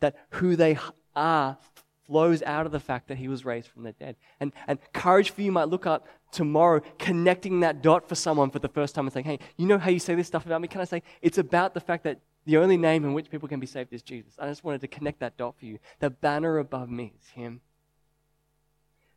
That 0.00 0.16
who 0.30 0.56
they 0.56 0.78
are 1.14 1.58
flows 2.06 2.42
out 2.42 2.66
of 2.66 2.72
the 2.72 2.80
fact 2.80 3.08
that 3.08 3.16
he 3.16 3.28
was 3.28 3.44
raised 3.44 3.68
from 3.68 3.82
the 3.82 3.92
dead. 3.92 4.16
And, 4.40 4.52
and 4.66 4.78
courage 4.92 5.30
for 5.30 5.42
you 5.42 5.52
might 5.52 5.68
look 5.68 5.86
up 5.86 6.06
tomorrow 6.32 6.80
connecting 6.98 7.60
that 7.60 7.82
dot 7.82 8.08
for 8.08 8.14
someone 8.14 8.50
for 8.50 8.58
the 8.58 8.68
first 8.68 8.94
time 8.94 9.06
and 9.06 9.12
saying, 9.12 9.26
hey, 9.26 9.38
you 9.56 9.66
know 9.66 9.78
how 9.78 9.90
you 9.90 9.98
say 9.98 10.14
this 10.14 10.26
stuff 10.26 10.46
about 10.46 10.60
me? 10.60 10.68
Can 10.68 10.80
I 10.80 10.84
say 10.84 11.02
it's 11.22 11.38
about 11.38 11.74
the 11.74 11.80
fact 11.80 12.04
that 12.04 12.18
the 12.44 12.58
only 12.58 12.76
name 12.76 13.04
in 13.04 13.14
which 13.14 13.30
people 13.30 13.48
can 13.48 13.60
be 13.60 13.66
saved 13.66 13.92
is 13.92 14.02
Jesus? 14.02 14.34
I 14.38 14.48
just 14.48 14.64
wanted 14.64 14.82
to 14.82 14.88
connect 14.88 15.20
that 15.20 15.36
dot 15.36 15.54
for 15.58 15.64
you. 15.64 15.78
The 16.00 16.10
banner 16.10 16.58
above 16.58 16.90
me 16.90 17.12
is 17.20 17.28
him. 17.30 17.60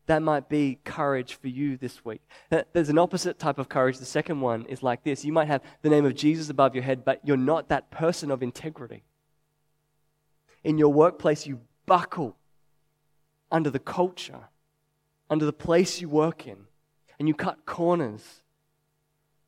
That 0.05 0.21
might 0.21 0.47
be 0.47 0.79
courage 0.85 1.33
for 1.33 1.49
you 1.49 1.75
this 1.75 2.05
week. 2.05 2.21
There's 2.71 2.87
an 2.87 2.97
opposite 2.97 3.39
type 3.39 3.59
of 3.59 3.67
courage. 3.67 3.97
The 3.97 4.05
second 4.05 4.39
one 4.39 4.65
is 4.67 4.81
like 4.81 5.03
this 5.03 5.25
you 5.25 5.33
might 5.33 5.47
have 5.47 5.61
the 5.81 5.89
name 5.89 6.05
of 6.05 6.15
Jesus 6.15 6.49
above 6.49 6.73
your 6.73 6.83
head, 6.85 7.03
but 7.03 7.19
you're 7.25 7.35
not 7.35 7.67
that 7.67 7.91
person 7.91 8.31
of 8.31 8.41
integrity. 8.41 9.03
In 10.63 10.77
your 10.77 10.93
workplace, 10.93 11.45
you 11.45 11.59
buckle 11.85 12.37
under 13.51 13.69
the 13.69 13.79
culture, 13.79 14.49
under 15.29 15.45
the 15.45 15.53
place 15.53 16.01
you 16.01 16.09
work 16.09 16.47
in, 16.47 16.57
and 17.19 17.27
you 17.27 17.33
cut 17.33 17.65
corners 17.65 18.41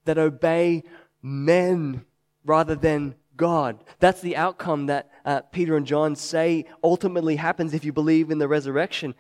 that 0.06 0.18
obey 0.18 0.84
men 1.22 2.06
rather 2.44 2.76
than 2.76 3.16
God. 3.36 3.84
That's 4.00 4.22
the 4.22 4.36
outcome 4.36 4.88
that 4.88 5.10
uh, 5.26 5.42
Peter 5.42 5.78
and 5.78 5.86
John 5.86 6.16
say 6.16 6.66
ultimately 6.84 7.38
happens 7.38 7.74
if 7.74 7.86
you 7.86 7.94
believe 7.94 8.32
in 8.32 8.38
the 8.38 8.48
resurrection. 8.48 9.16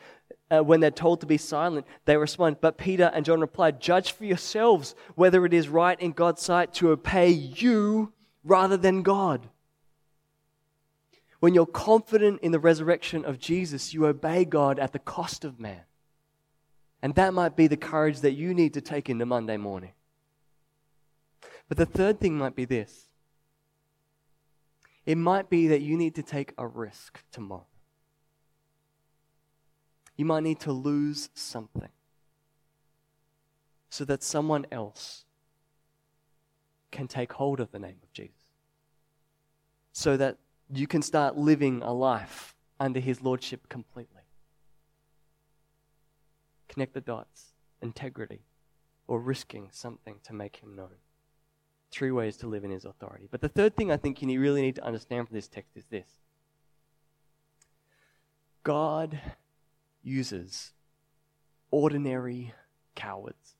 Uh, 0.51 0.63
when 0.63 0.79
they're 0.79 0.89
told 0.89 1.21
to 1.21 1.27
be 1.27 1.37
silent, 1.37 1.85
they 2.05 2.17
respond. 2.17 2.57
But 2.59 2.77
Peter 2.77 3.11
and 3.13 3.23
John 3.23 3.39
replied, 3.39 3.79
Judge 3.79 4.11
for 4.11 4.25
yourselves 4.25 4.95
whether 5.15 5.45
it 5.45 5.53
is 5.53 5.69
right 5.69 5.99
in 5.99 6.11
God's 6.11 6.41
sight 6.41 6.73
to 6.75 6.89
obey 6.89 7.29
you 7.29 8.11
rather 8.43 8.75
than 8.75 9.03
God. 9.03 9.47
When 11.39 11.53
you're 11.53 11.65
confident 11.65 12.41
in 12.41 12.51
the 12.51 12.59
resurrection 12.59 13.23
of 13.23 13.39
Jesus, 13.39 13.93
you 13.93 14.05
obey 14.05 14.45
God 14.45 14.79
at 14.79 14.91
the 14.93 14.99
cost 14.99 15.45
of 15.45 15.59
man. 15.59 15.81
And 17.01 17.15
that 17.15 17.33
might 17.33 17.55
be 17.55 17.67
the 17.67 17.77
courage 17.77 18.19
that 18.21 18.33
you 18.33 18.53
need 18.53 18.73
to 18.73 18.81
take 18.81 19.09
into 19.09 19.25
Monday 19.25 19.55
morning. 19.57 19.93
But 21.69 21.77
the 21.77 21.85
third 21.85 22.19
thing 22.19 22.37
might 22.37 22.55
be 22.55 22.65
this 22.65 23.07
it 25.05 25.17
might 25.17 25.49
be 25.49 25.67
that 25.67 25.81
you 25.81 25.97
need 25.97 26.15
to 26.15 26.23
take 26.23 26.53
a 26.57 26.67
risk 26.67 27.23
tomorrow. 27.31 27.65
You 30.17 30.25
might 30.25 30.43
need 30.43 30.59
to 30.61 30.73
lose 30.73 31.29
something. 31.33 31.89
so 33.89 34.05
that 34.05 34.21
someone 34.21 34.67
else 34.71 35.25
can 36.91 37.07
take 37.07 37.33
hold 37.33 37.59
of 37.59 37.71
the 37.71 37.79
name 37.79 37.97
of 38.03 38.13
Jesus. 38.13 38.45
So 39.93 40.15
that 40.17 40.37
you 40.71 40.87
can 40.87 41.01
start 41.01 41.37
living 41.37 41.81
a 41.81 41.91
life 41.91 42.55
under 42.79 42.99
his 42.99 43.21
lordship 43.21 43.67
completely. 43.69 44.21
Connect 46.67 46.93
the 46.93 47.01
dots, 47.01 47.53
integrity, 47.81 48.41
or 49.07 49.19
risking 49.19 49.69
something 49.71 50.15
to 50.23 50.33
make 50.33 50.57
him 50.57 50.75
known. 50.75 50.95
Three 51.91 52.11
ways 52.11 52.37
to 52.37 52.47
live 52.47 52.63
in 52.63 52.69
his 52.69 52.85
authority. 52.85 53.27
But 53.29 53.41
the 53.41 53.49
third 53.49 53.75
thing 53.75 53.91
I 53.91 53.97
think 53.97 54.21
you 54.21 54.39
really 54.39 54.61
need 54.61 54.75
to 54.75 54.85
understand 54.85 55.27
from 55.27 55.35
this 55.35 55.47
text 55.47 55.75
is 55.75 55.85
this 55.85 56.07
God 58.63 59.19
uses 60.03 60.73
ordinary 61.71 62.53
cowards. 62.93 63.55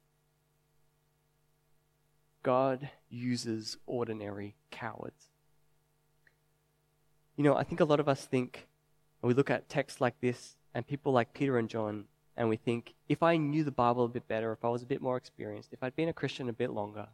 God 2.44 2.90
uses 3.10 3.78
ordinary 3.88 4.56
cowards. 4.70 5.30
You 7.40 7.46
know, 7.46 7.56
I 7.56 7.64
think 7.64 7.80
a 7.80 7.86
lot 7.86 8.02
of 8.02 8.10
us 8.10 8.26
think, 8.26 8.68
we 9.22 9.34
look 9.34 9.50
at 9.50 9.70
texts 9.70 10.02
like 10.02 10.20
this 10.20 10.58
and 10.74 10.86
people 10.86 11.14
like 11.14 11.34
Peter 11.34 11.58
and 11.58 11.70
John, 11.70 12.04
and 12.36 12.50
we 12.50 12.58
think, 12.58 12.96
if 13.08 13.24
I 13.24 13.38
knew 13.38 13.64
the 13.64 13.72
Bible 13.72 14.04
a 14.04 14.10
bit 14.10 14.28
better, 14.28 14.52
if 14.52 14.66
I 14.66 14.68
was 14.68 14.84
a 14.84 14.86
bit 14.86 15.02
more 15.02 15.16
experienced, 15.16 15.72
if 15.72 15.82
I'd 15.82 15.96
been 15.96 16.10
a 16.10 16.14
Christian 16.14 16.50
a 16.50 16.54
bit 16.54 16.72
longer, 16.72 17.08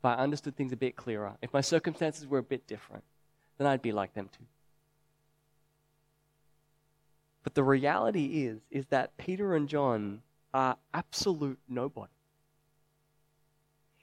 if 0.00 0.04
I 0.04 0.14
understood 0.14 0.56
things 0.56 0.72
a 0.72 0.76
bit 0.76 0.96
clearer, 0.96 1.34
if 1.42 1.52
my 1.52 1.60
circumstances 1.60 2.26
were 2.26 2.38
a 2.38 2.42
bit 2.42 2.66
different, 2.66 3.04
then 3.56 3.68
I'd 3.68 3.80
be 3.80 3.92
like 3.92 4.14
them 4.14 4.28
too. 4.36 4.46
But 7.44 7.54
the 7.54 7.62
reality 7.62 8.46
is, 8.46 8.58
is 8.72 8.86
that 8.86 9.16
Peter 9.16 9.54
and 9.54 9.68
John 9.68 10.22
are 10.52 10.76
absolute 10.92 11.60
nobody. 11.68 12.10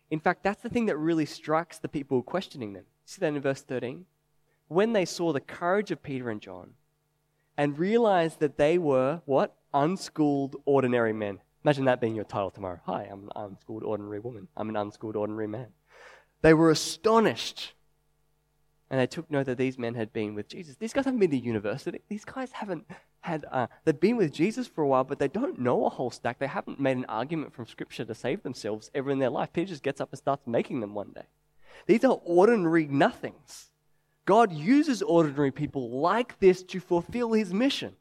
In 0.09 0.21
fact, 0.21 0.41
that's 0.41 0.63
the 0.63 0.69
thing 0.69 0.85
that 0.85 0.95
really 0.95 1.25
strikes 1.25 1.79
the 1.79 1.89
people 1.89 2.23
questioning 2.23 2.71
them. 2.71 2.85
See 3.03 3.19
that 3.19 3.33
in 3.33 3.41
verse 3.41 3.61
13? 3.61 4.05
When 4.67 4.93
they 4.93 5.05
saw 5.05 5.31
the 5.31 5.41
courage 5.41 5.91
of 5.91 6.01
Peter 6.01 6.29
and 6.29 6.41
John 6.41 6.71
and 7.57 7.77
realized 7.77 8.39
that 8.39 8.57
they 8.57 8.77
were 8.77 9.21
what? 9.25 9.55
Unschooled 9.73 10.55
ordinary 10.65 11.13
men. 11.13 11.39
Imagine 11.63 11.85
that 11.85 11.99
being 11.99 12.15
your 12.15 12.25
title 12.25 12.51
tomorrow. 12.51 12.79
Hi, 12.85 13.07
I'm 13.11 13.23
an 13.23 13.29
unschooled 13.35 13.83
ordinary 13.83 14.19
woman. 14.19 14.47
I'm 14.55 14.69
an 14.69 14.75
unschooled 14.75 15.15
ordinary 15.15 15.47
man. 15.47 15.67
They 16.41 16.53
were 16.53 16.69
astonished. 16.69 17.73
And 18.89 18.99
they 18.99 19.07
took 19.07 19.29
note 19.31 19.47
that 19.47 19.57
these 19.57 19.79
men 19.79 19.95
had 19.95 20.13
been 20.13 20.35
with 20.35 20.47
Jesus. 20.47 20.75
These 20.75 20.93
guys 20.93 21.05
haven't 21.05 21.19
been 21.19 21.31
to 21.31 21.37
university. 21.37 22.01
These 22.07 22.23
guys 22.23 22.51
haven't 22.51 22.85
had, 23.21 23.45
uh, 23.51 23.65
they've 23.83 23.99
been 23.99 24.15
with 24.15 24.31
Jesus 24.31 24.67
for 24.67 24.83
a 24.83 24.87
while, 24.87 25.03
but 25.03 25.17
they 25.17 25.27
don't 25.27 25.59
know 25.59 25.85
a 25.85 25.89
whole 25.89 26.11
stack. 26.11 26.37
They 26.37 26.47
haven't 26.47 26.79
made 26.79 26.97
an 26.97 27.05
argument 27.05 27.53
from 27.53 27.65
Scripture 27.65 28.05
to 28.05 28.13
save 28.13 28.43
themselves 28.43 28.91
ever 28.93 29.09
in 29.09 29.17
their 29.17 29.31
life. 29.31 29.51
Peter 29.51 29.69
just 29.69 29.81
gets 29.81 29.99
up 29.99 30.11
and 30.11 30.19
starts 30.19 30.45
making 30.45 30.81
them 30.81 30.93
one 30.93 31.11
day. 31.13 31.25
These 31.87 32.05
are 32.05 32.21
ordinary 32.23 32.85
nothings. 32.85 33.71
God 34.25 34.51
uses 34.51 35.01
ordinary 35.01 35.51
people 35.51 35.89
like 36.01 36.39
this 36.39 36.63
to 36.63 36.79
fulfill 36.79 37.33
his 37.33 37.53
mission. 37.53 37.95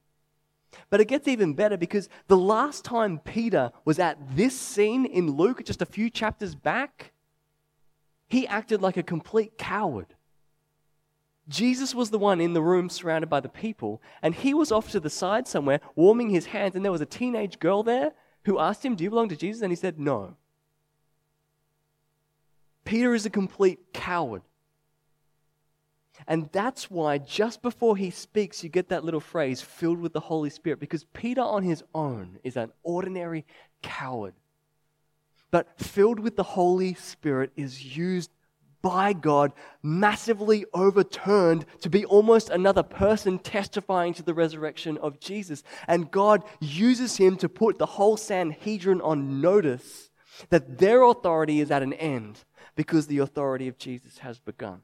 But 0.90 1.00
it 1.00 1.08
gets 1.08 1.28
even 1.28 1.54
better 1.54 1.76
because 1.76 2.08
the 2.26 2.36
last 2.36 2.84
time 2.84 3.20
Peter 3.20 3.70
was 3.84 3.98
at 3.98 4.18
this 4.36 4.58
scene 4.58 5.06
in 5.06 5.32
Luke, 5.36 5.64
just 5.64 5.82
a 5.82 5.86
few 5.86 6.10
chapters 6.10 6.54
back, 6.54 7.12
he 8.26 8.46
acted 8.46 8.82
like 8.82 8.96
a 8.96 9.02
complete 9.02 9.56
coward. 9.58 10.14
Jesus 11.46 11.94
was 11.94 12.10
the 12.10 12.18
one 12.18 12.40
in 12.40 12.54
the 12.54 12.62
room 12.62 12.88
surrounded 12.88 13.28
by 13.28 13.40
the 13.40 13.48
people, 13.48 14.00
and 14.22 14.34
he 14.34 14.54
was 14.54 14.72
off 14.72 14.90
to 14.90 15.00
the 15.00 15.10
side 15.10 15.46
somewhere 15.46 15.80
warming 15.94 16.30
his 16.30 16.46
hands, 16.46 16.74
and 16.74 16.84
there 16.84 16.92
was 16.92 17.02
a 17.02 17.06
teenage 17.06 17.58
girl 17.58 17.82
there 17.82 18.12
who 18.44 18.58
asked 18.58 18.84
him, 18.84 18.94
Do 18.94 19.04
you 19.04 19.10
belong 19.10 19.28
to 19.28 19.36
Jesus? 19.36 19.62
And 19.62 19.70
he 19.70 19.76
said, 19.76 19.98
No. 19.98 20.36
Peter 22.84 23.14
is 23.14 23.26
a 23.26 23.30
complete 23.30 23.92
coward. 23.92 24.42
And 26.26 26.48
that's 26.52 26.90
why 26.90 27.18
just 27.18 27.62
before 27.62 27.96
he 27.96 28.10
speaks, 28.10 28.62
you 28.62 28.70
get 28.70 28.88
that 28.88 29.04
little 29.04 29.20
phrase, 29.20 29.60
filled 29.60 30.00
with 30.00 30.12
the 30.12 30.20
Holy 30.20 30.50
Spirit, 30.50 30.80
because 30.80 31.04
Peter 31.12 31.42
on 31.42 31.62
his 31.62 31.82
own 31.94 32.38
is 32.44 32.56
an 32.56 32.72
ordinary 32.82 33.44
coward. 33.82 34.34
But 35.50 35.78
filled 35.78 36.18
with 36.20 36.36
the 36.36 36.42
Holy 36.42 36.94
Spirit 36.94 37.52
is 37.56 37.96
used 37.96 38.30
by 38.84 39.14
God, 39.14 39.52
massively 39.82 40.66
overturned 40.74 41.64
to 41.80 41.88
be 41.88 42.04
almost 42.04 42.50
another 42.50 42.82
person 42.82 43.38
testifying 43.38 44.12
to 44.14 44.22
the 44.22 44.34
resurrection 44.34 44.98
of 44.98 45.18
Jesus. 45.20 45.62
And 45.88 46.10
God 46.10 46.42
uses 46.60 47.16
him 47.16 47.36
to 47.38 47.48
put 47.48 47.78
the 47.78 47.86
whole 47.86 48.18
Sanhedrin 48.18 49.00
on 49.00 49.40
notice 49.40 50.10
that 50.50 50.78
their 50.78 51.02
authority 51.02 51.60
is 51.60 51.70
at 51.70 51.82
an 51.82 51.94
end 51.94 52.44
because 52.76 53.06
the 53.06 53.18
authority 53.18 53.68
of 53.68 53.78
Jesus 53.78 54.18
has 54.18 54.38
begun. 54.38 54.82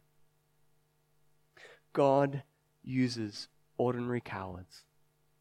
God 1.92 2.42
uses 2.82 3.48
ordinary 3.76 4.20
cowards 4.20 4.82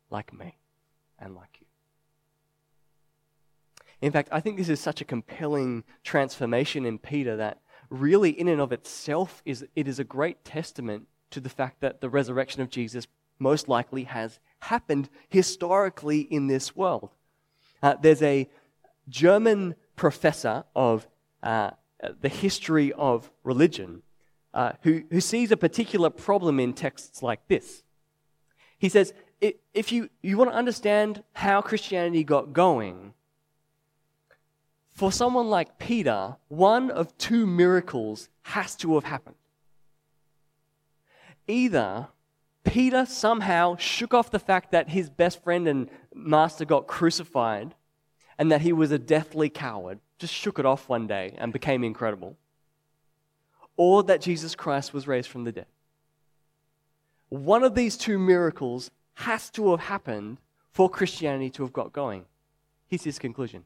like 0.10 0.34
me 0.34 0.58
and 1.20 1.36
like 1.36 1.58
you. 1.60 1.66
In 4.02 4.12
fact, 4.12 4.30
I 4.32 4.40
think 4.40 4.58
this 4.58 4.70
is 4.70 4.80
such 4.80 5.02
a 5.02 5.06
compelling 5.06 5.84
transformation 6.04 6.86
in 6.86 7.00
Peter 7.00 7.36
that 7.36 7.60
really, 7.90 8.30
in 8.30 8.48
and 8.48 8.62
of 8.62 8.72
itself, 8.72 9.42
is, 9.46 9.66
it 9.76 9.88
is 9.88 10.00
a 10.00 10.04
great 10.04 10.46
testament 10.46 11.08
to 11.32 11.40
the 11.40 11.50
fact 11.50 11.82
that 11.82 12.02
the 12.02 12.10
resurrection 12.10 12.62
of 12.62 12.70
Jesus 12.70 13.08
most 13.40 13.68
likely 13.68 14.04
has 14.04 14.40
happened 14.60 15.10
historically 15.28 16.22
in 16.22 16.48
this 16.48 16.76
world. 16.76 17.10
Uh, 17.82 17.96
there's 18.02 18.22
a 18.22 18.50
German 19.08 19.76
professor 19.96 20.64
of 20.76 21.08
uh, 21.44 21.72
the 22.22 22.30
history 22.30 22.94
of 22.94 23.32
religion 23.44 24.02
uh, 24.54 24.74
who, 24.82 25.04
who 25.12 25.22
sees 25.22 25.52
a 25.52 25.58
particular 25.58 26.10
problem 26.10 26.60
in 26.60 26.74
texts 26.74 27.22
like 27.22 27.48
this. 27.48 27.84
He 28.78 28.90
says, 28.90 29.14
if 29.74 29.92
you, 29.92 30.10
you 30.22 30.38
want 30.38 30.52
to 30.52 30.56
understand 30.56 31.24
how 31.34 31.62
Christianity 31.62 32.24
got 32.24 32.54
going, 32.54 33.14
for 34.92 35.12
someone 35.12 35.50
like 35.50 35.78
Peter, 35.80 36.36
one 36.50 36.92
of 36.92 37.18
two 37.18 37.46
miracles 37.46 38.30
has 38.42 38.76
to 38.78 38.96
have 38.96 39.06
happened. 39.06 39.36
Either 41.48 42.08
Peter 42.64 43.06
somehow 43.06 43.78
shook 43.78 44.14
off 44.14 44.30
the 44.30 44.40
fact 44.40 44.72
that 44.72 44.90
his 44.90 45.10
best 45.10 45.42
friend 45.42 45.68
and 45.68 45.90
master 46.14 46.66
got 46.66 46.86
crucified 46.86 47.76
and 48.38 48.52
that 48.52 48.62
he 48.62 48.74
was 48.74 48.92
a 48.92 49.00
deathly 49.00 49.50
coward, 49.50 50.00
just 50.18 50.34
shook 50.34 50.60
it 50.60 50.66
off 50.66 50.90
one 50.90 51.08
day 51.08 51.34
and 51.38 51.54
became 51.54 51.84
incredible 51.84 52.36
or 53.80 54.04
that 54.04 54.20
Jesus 54.20 54.56
Christ 54.56 54.94
was 54.94 55.08
raised 55.08 55.30
from 55.30 55.46
the 55.46 55.54
dead. 55.54 55.68
One 57.30 57.64
of 57.64 57.76
these 57.76 57.96
two 57.96 58.20
miracles 58.20 58.92
has 59.14 59.50
to 59.52 59.72
have 59.72 59.80
happened 59.80 60.40
for 60.70 60.90
Christianity 60.90 61.50
to 61.52 61.64
have 61.64 61.72
got 61.72 61.94
going. 61.94 62.26
Here's 62.90 63.06
his 63.06 63.18
conclusion. 63.18 63.64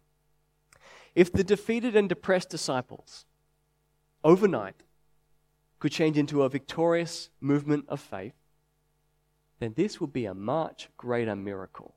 If 1.15 1.31
the 1.31 1.43
defeated 1.43 1.95
and 1.95 2.07
depressed 2.07 2.51
disciples 2.51 3.25
overnight 4.23 4.83
could 5.79 5.91
change 5.91 6.15
into 6.15 6.43
a 6.43 6.49
victorious 6.49 7.31
movement 7.41 7.85
of 7.87 7.99
faith, 7.99 8.35
then 9.57 9.73
this 9.75 9.99
would 9.99 10.13
be 10.13 10.25
a 10.25 10.35
much 10.35 10.89
greater 10.95 11.35
miracle 11.35 11.95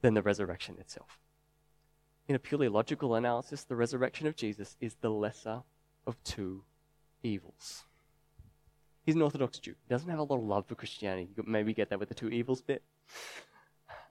than 0.00 0.14
the 0.14 0.22
resurrection 0.22 0.78
itself. 0.80 1.20
In 2.26 2.34
a 2.34 2.40
purely 2.40 2.68
logical 2.68 3.14
analysis, 3.14 3.62
the 3.62 3.76
resurrection 3.76 4.26
of 4.26 4.34
Jesus 4.34 4.76
is 4.80 4.96
the 4.96 5.10
lesser 5.10 5.62
of 6.08 6.20
two 6.24 6.64
evils. 7.22 7.84
He's 9.04 9.14
an 9.14 9.22
Orthodox 9.22 9.58
Jew. 9.58 9.74
He 9.86 9.92
doesn't 9.92 10.08
have 10.08 10.18
a 10.18 10.22
lot 10.22 10.36
of 10.36 10.44
love 10.44 10.66
for 10.66 10.74
Christianity. 10.74 11.28
You 11.36 11.44
maybe 11.46 11.74
get 11.74 11.90
that 11.90 11.98
with 11.98 12.08
the 12.08 12.14
two 12.14 12.28
evils 12.28 12.60
bit. 12.60 12.82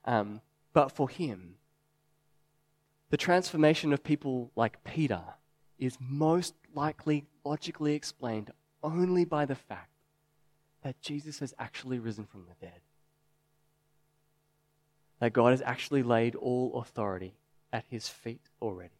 Um, 0.05 0.41
but 0.73 0.91
for 0.91 1.09
him, 1.09 1.55
the 3.09 3.17
transformation 3.17 3.93
of 3.93 4.03
people 4.03 4.51
like 4.55 4.83
Peter 4.83 5.21
is 5.77 5.97
most 5.99 6.53
likely 6.73 7.25
logically 7.43 7.93
explained 7.95 8.51
only 8.83 9.25
by 9.25 9.45
the 9.45 9.55
fact 9.55 9.89
that 10.83 11.01
Jesus 11.01 11.39
has 11.39 11.53
actually 11.57 11.99
risen 11.99 12.25
from 12.25 12.45
the 12.47 12.65
dead. 12.65 12.81
That 15.19 15.33
God 15.33 15.51
has 15.51 15.61
actually 15.61 16.03
laid 16.03 16.35
all 16.35 16.79
authority 16.79 17.35
at 17.73 17.85
his 17.89 18.07
feet 18.07 18.49
already. 18.61 18.98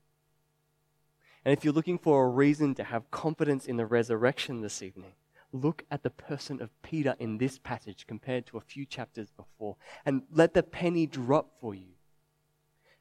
And 1.46 1.54
if 1.54 1.64
you're 1.64 1.74
looking 1.74 1.98
for 1.98 2.26
a 2.26 2.30
reason 2.30 2.76
to 2.76 2.84
have 2.84 3.12
confidence 3.12 3.66
in 3.66 3.78
the 3.78 3.86
resurrection 3.86 4.62
this 4.62 4.82
evening, 4.82 5.14
look 5.52 5.84
at 5.90 6.04
the 6.04 6.10
person 6.10 6.62
of 6.62 6.70
Peter 6.82 7.16
in 7.20 7.38
this 7.38 7.58
passage 7.58 8.06
compared 8.06 8.46
to 8.48 8.58
a 8.58 8.62
few 8.62 8.86
chapters 8.86 9.32
before, 9.32 9.78
and 10.06 10.24
let 10.32 10.54
the 10.54 10.64
penny 10.64 11.08
drop 11.08 11.52
for 11.60 11.74
you 11.74 11.94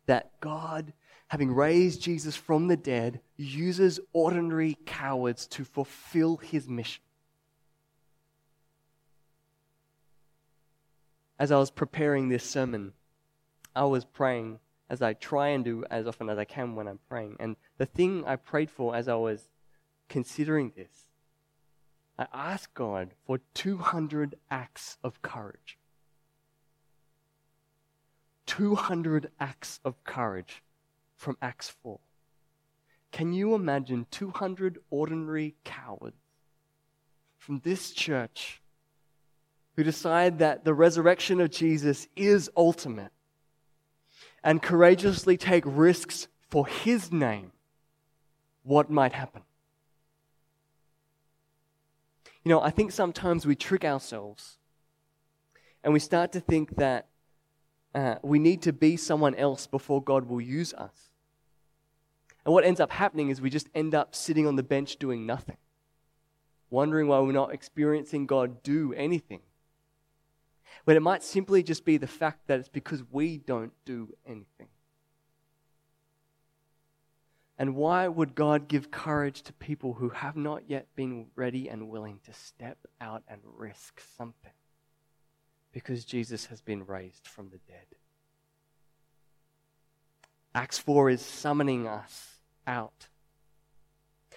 that 0.07 0.41
God, 0.41 0.95
having 1.29 1.53
raised 1.53 2.01
Jesus 2.01 2.35
from 2.35 2.69
the 2.69 2.77
dead, 2.77 3.21
uses 3.37 4.01
ordinary 4.13 4.79
cowards 4.87 5.47
to 5.49 5.65
fulfill 5.65 6.39
his 6.39 6.67
mission. 6.67 7.03
As 11.39 11.53
I 11.53 11.59
was 11.59 11.71
preparing 11.71 12.29
this 12.29 12.43
sermon, 12.43 12.95
I 13.77 13.85
was 13.85 14.05
praying 14.05 14.59
as 14.91 15.03
I 15.03 15.13
try 15.13 15.49
and 15.49 15.65
do 15.65 15.85
as 15.91 16.07
often 16.07 16.29
as 16.31 16.39
I 16.39 16.45
can 16.45 16.75
when 16.75 16.89
I'm 16.89 17.01
praying. 17.09 17.37
And 17.39 17.57
the 17.77 17.87
thing 17.87 18.25
I 18.27 18.37
prayed 18.37 18.71
for 18.71 18.97
as 18.97 19.09
I 19.09 19.15
was 19.15 19.49
considering 20.09 20.73
this, 20.75 21.07
I 22.19 22.27
asked 22.33 22.75
God 22.75 23.11
for 23.27 23.41
200 23.55 24.37
acts 24.51 24.97
of 25.05 25.21
courage. 25.23 25.79
200 28.47 29.31
acts 29.39 29.79
of 29.85 30.03
courage 30.05 30.63
from 31.17 31.37
Acts 31.43 31.69
4. 31.83 31.99
Can 33.13 33.33
you 33.33 33.55
imagine 33.55 34.07
200 34.11 34.79
ordinary 34.91 35.55
cowards 35.65 36.17
from 37.37 37.61
this 37.61 37.93
church 37.93 38.63
who 39.77 39.85
decide 39.85 40.39
that 40.39 40.65
the 40.65 40.75
resurrection 40.75 41.41
of 41.41 41.51
Jesus 41.51 42.09
is 42.17 42.51
ultimate 42.57 43.13
and 44.43 44.63
courageously 44.63 45.37
take 45.37 45.65
risks 45.67 46.29
for 46.49 46.67
his 46.67 47.13
name, 47.13 47.53
what 48.63 48.91
might 48.91 49.13
happen? 49.13 49.43
You 52.45 52.51
know, 52.51 52.61
I 52.61 52.71
think 52.71 52.93
sometimes 52.93 53.47
we 53.47 53.55
trick 53.55 53.85
ourselves 53.85 54.59
and 55.83 55.93
we 55.93 56.01
start 56.01 56.33
to 56.33 56.41
think 56.41 56.77
that 56.77 57.09
uh, 57.95 58.17
we 58.23 58.39
need 58.39 58.63
to 58.63 58.73
be 58.73 58.97
someone 58.97 59.35
else 59.35 59.67
before 59.67 60.03
God 60.03 60.29
will 60.29 60.41
use 60.41 60.73
us. 60.75 61.11
And 62.45 62.55
what 62.55 62.65
ends 62.65 62.81
up 62.81 62.91
happening 62.91 63.29
is 63.29 63.41
we 63.41 63.51
just 63.51 63.69
end 63.75 63.95
up 63.95 64.15
sitting 64.15 64.47
on 64.47 64.57
the 64.57 64.63
bench 64.63 64.97
doing 64.97 65.27
nothing, 65.27 65.59
wondering 66.71 67.09
why 67.09 67.19
we're 67.21 67.33
not 67.33 67.53
experiencing 67.53 68.27
God 68.27 68.63
do 68.63 68.95
anything. 68.95 69.41
But 70.85 70.97
it 70.97 71.01
might 71.01 71.23
simply 71.23 71.63
just 71.63 71.85
be 71.85 71.97
the 71.97 72.07
fact 72.07 72.47
that 72.47 72.61
it's 72.61 72.69
because 72.69 73.03
we 73.11 73.39
don't 73.39 73.73
do 73.85 74.15
anything. 74.27 74.69
And 77.59 77.75
why 77.75 78.07
would 78.07 78.37
God 78.37 78.69
give 78.69 78.91
courage 78.91 79.43
to 79.43 79.53
people 79.53 79.95
who 79.95 80.11
have 80.11 80.37
not 80.37 80.63
yet 80.69 80.87
been 80.95 81.27
ready 81.35 81.69
and 81.69 81.89
willing 81.89 82.21
to 82.25 82.33
step 82.33 82.79
out 83.01 83.25
and 83.29 83.41
risk 83.45 84.01
something? 84.17 84.53
Because 85.73 86.05
Jesus 86.05 86.47
has 86.47 86.61
been 86.61 86.87
raised 86.87 87.27
from 87.27 87.51
the 87.51 87.59
dead. 87.67 87.87
Acts 90.55 90.79
4 90.79 91.11
is 91.11 91.21
summoning 91.21 91.89
us 91.89 92.37
out. 92.67 93.09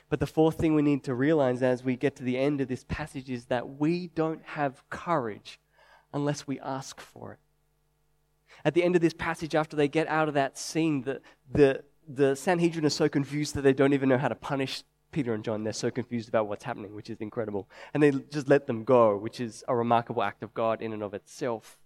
But 0.10 0.20
the 0.20 0.28
fourth 0.28 0.58
thing 0.58 0.76
we 0.76 0.82
need 0.82 1.06
to 1.06 1.16
realize 1.16 1.64
as 1.64 1.84
we 1.84 1.96
get 1.96 2.18
to 2.18 2.24
the 2.24 2.38
end 2.38 2.60
of 2.60 2.68
this 2.68 2.84
passage 2.84 3.30
is 3.30 3.46
that 3.46 3.80
we 3.80 4.08
don't 4.08 4.44
have 4.44 4.84
courage 4.90 5.60
unless 6.14 6.48
we 6.48 6.60
ask 6.60 7.00
for 7.00 7.34
it. 7.34 7.40
At 8.64 8.74
the 8.74 8.84
end 8.84 8.96
of 8.96 9.02
this 9.02 9.14
passage, 9.14 9.56
after 9.56 9.76
they 9.76 9.88
get 9.88 10.08
out 10.08 10.28
of 10.28 10.34
that 10.36 10.58
scene, 10.58 11.02
the, 11.02 11.22
the, 11.52 11.84
the 12.08 12.36
Sanhedrin 12.36 12.86
are 12.86 12.90
so 12.90 13.10
confused 13.10 13.56
that 13.56 13.62
they 13.62 13.74
don't 13.74 13.94
even 13.94 14.10
know 14.10 14.18
how 14.18 14.28
to 14.28 14.36
punish 14.36 14.84
Peter 15.12 15.34
and 15.34 15.44
John. 15.44 15.64
They're 15.64 15.74
so 15.74 15.92
confused 15.92 16.30
about 16.30 16.48
what's 16.48 16.64
happening, 16.64 16.94
which 16.96 17.10
is 17.10 17.18
incredible. 17.20 17.70
And 17.94 18.02
they 18.02 18.12
just 18.12 18.48
let 18.48 18.68
them 18.68 18.84
go, 18.84 19.18
which 19.18 19.40
is 19.40 19.64
a 19.68 19.76
remarkable 19.76 20.24
act 20.24 20.44
of 20.44 20.54
God 20.54 20.82
in 20.82 20.94
and 20.94 21.04
of 21.04 21.14
itself. 21.14 21.78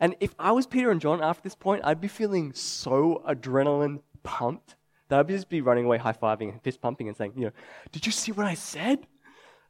And 0.00 0.16
if 0.20 0.34
I 0.38 0.52
was 0.52 0.66
Peter 0.66 0.90
and 0.90 1.00
John 1.00 1.22
after 1.22 1.42
this 1.42 1.54
point, 1.54 1.82
I'd 1.84 2.00
be 2.00 2.08
feeling 2.08 2.52
so 2.52 3.22
adrenaline 3.28 4.00
pumped 4.22 4.76
that 5.08 5.18
I'd 5.20 5.28
just 5.28 5.48
be 5.48 5.60
running 5.60 5.86
away, 5.86 5.98
high 5.98 6.12
fiving 6.12 6.52
and 6.52 6.62
fist 6.62 6.80
pumping 6.80 7.08
and 7.08 7.16
saying, 7.16 7.32
you 7.36 7.46
know, 7.46 7.52
did 7.92 8.04
you 8.04 8.12
see 8.12 8.32
what 8.32 8.46
I 8.46 8.54
said? 8.54 9.06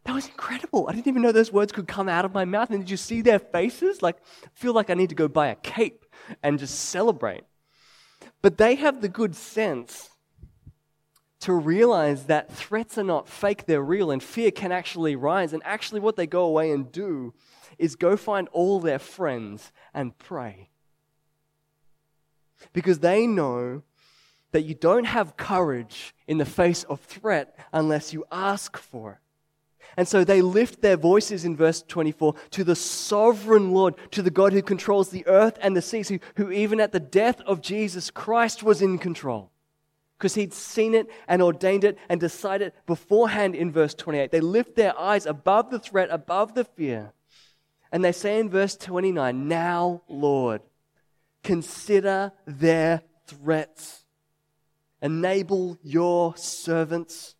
That 0.04 0.14
was 0.14 0.26
incredible. 0.26 0.86
I 0.88 0.92
didn't 0.92 1.08
even 1.08 1.22
know 1.22 1.32
those 1.32 1.52
words 1.52 1.72
could 1.72 1.86
come 1.86 2.08
out 2.08 2.24
of 2.24 2.32
my 2.32 2.44
mouth. 2.44 2.70
And 2.70 2.80
did 2.80 2.90
you 2.90 2.96
see 2.96 3.20
their 3.20 3.38
faces? 3.38 4.00
Like, 4.00 4.16
feel 4.54 4.72
like 4.72 4.90
I 4.90 4.94
need 4.94 5.10
to 5.10 5.14
go 5.14 5.28
buy 5.28 5.48
a 5.48 5.56
cape 5.56 6.06
and 6.42 6.58
just 6.58 6.78
celebrate. 6.78 7.44
But 8.40 8.58
they 8.58 8.76
have 8.76 9.00
the 9.00 9.08
good 9.08 9.34
sense 9.34 10.10
to 11.40 11.52
realize 11.52 12.24
that 12.26 12.52
threats 12.52 12.98
are 12.98 13.04
not 13.04 13.28
fake, 13.28 13.66
they're 13.66 13.82
real, 13.82 14.10
and 14.10 14.22
fear 14.22 14.50
can 14.50 14.72
actually 14.72 15.14
rise. 15.14 15.52
And 15.52 15.62
actually, 15.64 16.00
what 16.00 16.16
they 16.16 16.26
go 16.26 16.44
away 16.44 16.72
and 16.72 16.90
do 16.90 17.34
is 17.78 17.94
go 17.94 18.16
find 18.16 18.48
all 18.48 18.80
their 18.80 18.98
friends 18.98 19.72
and 19.94 20.16
pray. 20.18 20.70
Because 22.72 22.98
they 22.98 23.26
know 23.26 23.82
that 24.50 24.62
you 24.62 24.74
don't 24.74 25.04
have 25.04 25.36
courage 25.36 26.14
in 26.26 26.38
the 26.38 26.44
face 26.44 26.82
of 26.84 27.00
threat 27.00 27.56
unless 27.72 28.12
you 28.12 28.24
ask 28.32 28.76
for 28.76 29.12
it. 29.12 29.18
And 29.96 30.06
so 30.06 30.22
they 30.22 30.42
lift 30.42 30.80
their 30.80 30.96
voices 30.96 31.44
in 31.44 31.56
verse 31.56 31.82
24 31.82 32.34
to 32.50 32.64
the 32.64 32.76
sovereign 32.76 33.72
Lord, 33.72 33.94
to 34.12 34.22
the 34.22 34.30
God 34.30 34.52
who 34.52 34.62
controls 34.62 35.10
the 35.10 35.26
earth 35.26 35.58
and 35.60 35.76
the 35.76 35.82
seas, 35.82 36.08
who, 36.08 36.20
who 36.36 36.50
even 36.50 36.80
at 36.80 36.92
the 36.92 37.00
death 37.00 37.40
of 37.42 37.60
Jesus 37.60 38.10
Christ 38.10 38.62
was 38.62 38.82
in 38.82 38.98
control. 38.98 39.50
Because 40.16 40.34
he'd 40.34 40.52
seen 40.52 40.94
it 40.94 41.08
and 41.28 41.40
ordained 41.40 41.84
it 41.84 41.96
and 42.08 42.20
decided 42.20 42.72
beforehand 42.86 43.54
in 43.54 43.70
verse 43.70 43.94
28. 43.94 44.30
They 44.30 44.40
lift 44.40 44.74
their 44.74 44.98
eyes 44.98 45.26
above 45.26 45.70
the 45.70 45.78
threat, 45.78 46.08
above 46.10 46.54
the 46.54 46.64
fear. 46.64 47.12
And 47.90 48.04
they 48.04 48.12
say 48.12 48.38
in 48.38 48.50
verse 48.50 48.76
29, 48.76 49.48
Now, 49.48 50.02
Lord, 50.08 50.60
consider 51.42 52.32
their 52.46 53.02
threats. 53.26 54.04
Enable 55.00 55.78
your 55.82 56.36
servants 56.36 57.36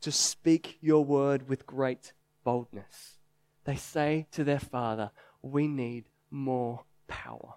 to 0.00 0.12
speak 0.12 0.78
your 0.80 1.04
word 1.04 1.48
with 1.48 1.66
great 1.66 2.12
boldness. 2.44 3.18
They 3.64 3.76
say 3.76 4.26
to 4.32 4.44
their 4.44 4.60
father, 4.60 5.10
We 5.42 5.66
need 5.66 6.04
more 6.30 6.84
power. 7.06 7.54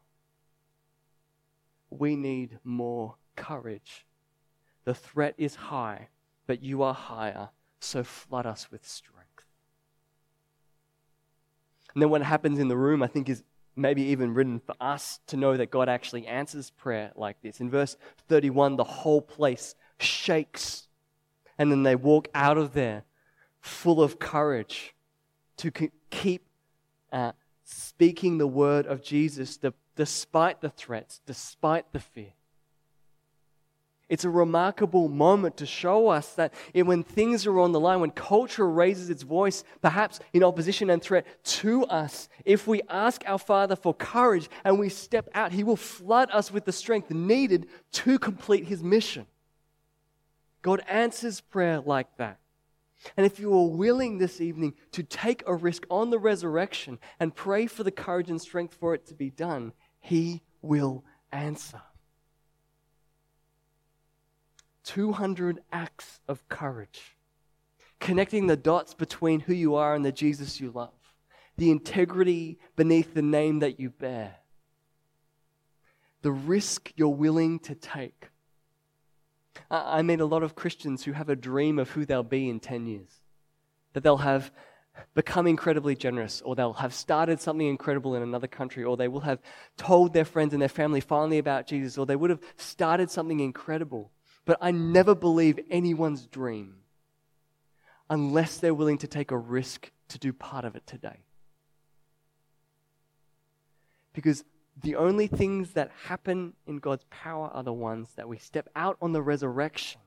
We 1.89 2.15
need 2.15 2.60
more 2.63 3.15
courage. 3.36 4.06
The 4.86 4.93
threat 4.93 5.36
is 5.38 5.56
high, 5.56 6.08
but 6.47 6.63
you 6.63 6.82
are 6.84 6.93
higher, 6.93 7.49
so 7.80 8.04
flood 8.04 8.45
us 8.45 8.71
with 8.71 8.88
strength. 8.88 9.45
And 11.93 12.01
then 12.01 12.10
what 12.10 12.21
happens 12.21 12.60
in 12.60 12.67
the 12.67 12.77
room, 12.77 13.04
I 13.04 13.08
think, 13.08 13.30
is 13.30 13.43
maybe 13.75 14.04
even 14.04 14.34
written 14.34 14.60
for 14.60 14.75
us 14.80 15.19
to 15.27 15.38
know 15.38 15.58
that 15.58 15.71
God 15.71 15.89
actually 15.89 16.27
answers 16.27 16.71
prayer 16.71 17.12
like 17.15 17.41
this. 17.41 17.60
In 17.60 17.69
verse 17.69 17.97
31, 18.27 18.75
the 18.75 18.84
whole 18.84 19.21
place 19.21 19.75
shakes 19.99 20.88
and 21.62 21.71
then 21.71 21.84
they 21.84 21.95
walk 21.95 22.28
out 22.34 22.58
of 22.58 22.74
there 22.74 23.04
full 23.60 24.02
of 24.02 24.17
courage 24.17 24.95
to 25.58 25.69
keep 26.10 26.43
uh, 27.12 27.34
speaking 27.63 28.39
the 28.39 28.47
word 28.47 28.88
of 28.88 29.04
Jesus 29.04 29.60
despite 29.95 30.62
the 30.62 30.69
threats, 30.69 31.21
despite 31.28 31.93
the 31.93 32.00
fear. 32.00 32.34
It's 34.10 34.26
a 34.26 34.30
remarkable 34.30 35.08
moment 35.08 35.58
to 35.58 35.67
show 35.67 36.08
us 36.08 36.34
that 36.34 36.52
when 36.74 37.04
things 37.04 37.45
are 37.45 37.60
on 37.60 37.74
the 37.74 37.80
line, 37.80 38.00
when 38.00 38.10
culture 38.10 38.67
raises 38.67 39.12
its 39.12 39.21
voice, 39.21 39.63
perhaps 39.84 40.19
in 40.34 40.43
opposition 40.43 40.89
and 40.89 41.00
threat 41.00 41.28
to 41.43 41.86
us, 41.86 42.28
if 42.43 42.65
we 42.65 42.82
ask 42.89 43.21
our 43.28 43.38
Father 43.38 43.76
for 43.76 43.93
courage 43.93 44.50
and 44.63 44.80
we 44.80 44.89
step 44.89 45.30
out, 45.36 45.52
He 45.52 45.63
will 45.63 45.76
flood 45.76 46.32
us 46.34 46.52
with 46.52 46.65
the 46.65 46.71
strength 46.71 47.12
needed 47.12 47.67
to 47.91 48.17
complete 48.17 48.65
His 48.65 48.82
mission. 48.82 49.28
God 50.62 50.84
answers 50.88 51.41
prayer 51.41 51.80
like 51.80 52.17
that. 52.17 52.39
And 53.17 53.26
if 53.26 53.39
you 53.39 53.54
are 53.54 53.67
willing 53.67 54.17
this 54.17 54.39
evening 54.39 54.76
to 54.91 55.02
take 55.02 55.43
a 55.47 55.56
risk 55.56 55.86
on 55.89 56.12
the 56.12 56.19
resurrection 56.19 57.00
and 57.19 57.36
pray 57.36 57.65
for 57.65 57.84
the 57.84 57.91
courage 57.91 58.30
and 58.30 58.39
strength 58.39 58.76
for 58.76 58.93
it 58.93 59.08
to 59.08 59.15
be 59.15 59.32
done, 59.32 59.74
He 60.00 60.43
will 60.62 61.04
answer. 61.32 61.82
200 64.84 65.60
acts 65.71 66.19
of 66.28 66.47
courage, 66.47 67.17
connecting 68.00 68.47
the 68.47 68.58
dots 68.58 68.93
between 68.93 69.39
who 69.41 69.54
you 69.54 69.76
are 69.76 69.95
and 69.95 70.04
the 70.04 70.12
Jesus 70.12 70.60
you 70.60 70.71
love, 70.71 70.89
the 71.58 71.71
integrity 71.71 72.60
beneath 72.76 73.13
the 73.13 73.21
name 73.21 73.60
that 73.60 73.80
you 73.80 73.89
bear, 73.89 74.36
the 76.21 76.32
risk 76.32 76.91
you're 76.95 77.10
willing 77.10 77.60
to 77.60 77.74
take 77.74 78.31
I 79.69 80.01
meet 80.01 80.19
a 80.19 80.25
lot 80.25 80.43
of 80.43 80.55
Christians 80.55 81.03
who 81.03 81.11
have 81.13 81.29
a 81.29 81.35
dream 81.35 81.79
of 81.79 81.91
who 81.91 82.05
they'll 82.05 82.23
be 82.23 82.49
in 82.49 82.59
10 82.59 82.85
years. 82.87 83.21
That 83.93 84.03
they'll 84.03 84.17
have 84.17 84.51
become 85.13 85.47
incredibly 85.47 85.95
generous, 85.95 86.41
or 86.41 86.55
they'll 86.55 86.73
have 86.73 86.93
started 86.93 87.39
something 87.39 87.67
incredible 87.67 88.15
in 88.15 88.23
another 88.23 88.47
country, 88.47 88.83
or 88.83 88.97
they 88.97 89.07
will 89.07 89.21
have 89.21 89.41
told 89.77 90.13
their 90.13 90.25
friends 90.25 90.53
and 90.53 90.61
their 90.61 90.69
family 90.69 90.99
finally 90.99 91.37
about 91.37 91.67
Jesus, 91.67 91.97
or 91.97 92.05
they 92.05 92.15
would 92.15 92.29
have 92.29 92.41
started 92.57 93.09
something 93.09 93.39
incredible. 93.39 94.11
But 94.45 94.57
I 94.61 94.71
never 94.71 95.15
believe 95.15 95.59
anyone's 95.69 96.27
dream 96.27 96.75
unless 98.09 98.57
they're 98.57 98.73
willing 98.73 98.97
to 98.99 99.07
take 99.07 99.31
a 99.31 99.37
risk 99.37 99.91
to 100.09 100.19
do 100.19 100.33
part 100.33 100.65
of 100.65 100.75
it 100.75 100.85
today. 100.85 101.19
Because 104.13 104.43
the 104.79 104.95
only 104.95 105.27
things 105.27 105.71
that 105.73 105.91
happen 106.05 106.53
in 106.65 106.79
God's 106.79 107.05
power 107.10 107.49
are 107.53 107.63
the 107.63 107.73
ones 107.73 108.10
that 108.15 108.27
we 108.27 108.38
step 108.38 108.69
out 108.75 108.97
on 109.01 109.12
the 109.12 109.21
resurrection 109.21 110.01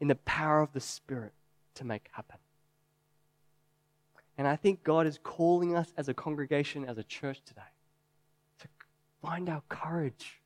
in 0.00 0.08
the 0.08 0.16
power 0.16 0.60
of 0.60 0.72
the 0.72 0.80
Spirit 0.80 1.32
to 1.74 1.84
make 1.84 2.08
happen. 2.12 2.38
And 4.36 4.48
I 4.48 4.56
think 4.56 4.82
God 4.82 5.06
is 5.06 5.18
calling 5.22 5.76
us 5.76 5.92
as 5.96 6.08
a 6.08 6.14
congregation, 6.14 6.84
as 6.84 6.98
a 6.98 7.02
church 7.02 7.40
today, 7.44 7.60
to 8.60 8.68
find 9.22 9.48
our 9.48 9.62
courage, 9.68 10.40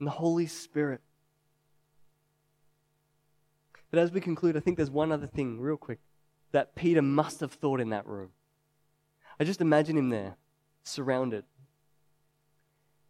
in 0.00 0.06
the 0.06 0.10
Holy 0.10 0.46
Spirit. 0.46 1.00
But 3.90 4.00
as 4.00 4.10
we 4.10 4.20
conclude, 4.20 4.56
I 4.56 4.60
think 4.60 4.76
there's 4.76 4.90
one 4.90 5.12
other 5.12 5.26
thing, 5.26 5.60
real 5.60 5.76
quick, 5.76 5.98
that 6.52 6.74
Peter 6.74 7.02
must 7.02 7.40
have 7.40 7.52
thought 7.52 7.80
in 7.80 7.90
that 7.90 8.06
room. 8.06 8.30
I 9.38 9.44
just 9.44 9.60
imagine 9.60 9.96
him 9.96 10.08
there, 10.08 10.36
surrounded, 10.82 11.44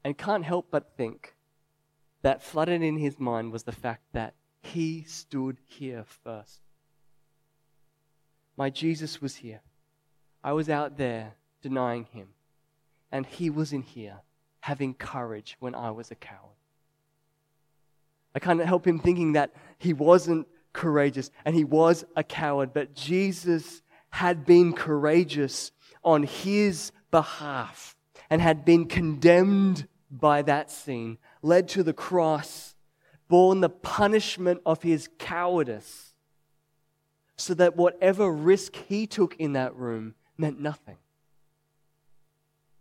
and 0.05 0.17
can't 0.17 0.45
help 0.45 0.69
but 0.71 0.97
think 0.97 1.35
that 2.23 2.43
flooded 2.43 2.83
in 2.83 2.99
his 2.99 3.19
mind 3.19 3.53
was 3.53 3.63
the 3.63 3.73
fact 3.73 4.03
that 4.13 4.35
he 4.63 5.03
stood 5.05 5.59
here 5.67 6.05
first. 6.05 6.61
My 8.57 8.69
Jesus 8.71 9.23
was 9.23 9.37
here. 9.37 9.63
I 10.45 10.53
was 10.53 10.69
out 10.69 10.99
there 10.99 11.35
denying 11.63 12.07
him. 12.13 12.29
And 13.13 13.27
he 13.27 13.51
was 13.51 13.73
in 13.73 13.83
here 13.83 14.21
having 14.61 14.95
courage 14.95 15.57
when 15.61 15.75
I 15.75 15.91
was 15.91 16.11
a 16.11 16.15
coward. 16.15 16.57
I 18.35 18.39
can't 18.39 18.61
help 18.61 18.87
him 18.87 18.99
thinking 18.99 19.33
that 19.33 19.53
he 19.79 19.93
wasn't 19.93 20.47
courageous 20.73 21.31
and 21.45 21.55
he 21.57 21.65
was 21.65 22.05
a 22.15 22.23
coward, 22.23 22.73
but 22.73 22.95
Jesus 22.95 23.83
had 24.11 24.45
been 24.45 24.73
courageous 24.73 25.73
on 26.05 26.23
his 26.23 26.93
behalf 27.11 27.97
and 28.29 28.41
had 28.41 28.65
been 28.65 28.87
condemned 28.87 29.87
by 30.11 30.43
that 30.43 30.71
sin, 30.71 31.19
led 31.43 31.69
to 31.69 31.83
the 31.83 31.93
cross, 31.93 32.75
borne 33.29 33.61
the 33.61 33.69
punishment 33.69 34.61
of 34.67 34.83
his 34.83 35.09
cowardice, 35.19 36.15
so 37.37 37.55
that 37.55 37.77
whatever 37.77 38.31
risk 38.31 38.77
he 38.89 39.07
took 39.07 39.35
in 39.37 39.55
that 39.55 39.75
room 39.75 40.15
meant 40.37 40.61
nothing 40.61 40.99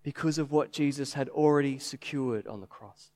because 0.03 0.37
of 0.37 0.51
what 0.51 0.71
Jesus 0.71 1.13
had 1.13 1.29
already 1.29 1.77
secured 1.77 2.47
on 2.47 2.61
the 2.61 2.67
cross. 2.67 3.11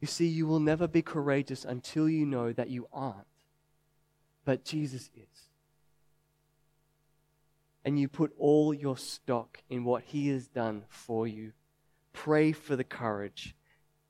You 0.00 0.06
see, 0.06 0.26
you 0.26 0.46
will 0.46 0.60
never 0.60 0.86
be 0.86 1.02
courageous 1.02 1.64
until 1.64 2.08
you 2.08 2.26
know 2.26 2.52
that 2.52 2.68
you 2.68 2.86
aren't, 2.92 3.26
but 4.44 4.64
Jesus 4.64 5.10
is. 5.16 5.33
And 7.84 7.98
you 7.98 8.08
put 8.08 8.32
all 8.38 8.72
your 8.72 8.96
stock 8.96 9.62
in 9.68 9.84
what 9.84 10.04
He 10.04 10.28
has 10.28 10.48
done 10.48 10.84
for 10.88 11.26
you. 11.26 11.52
Pray 12.12 12.52
for 12.52 12.76
the 12.76 12.84
courage 12.84 13.54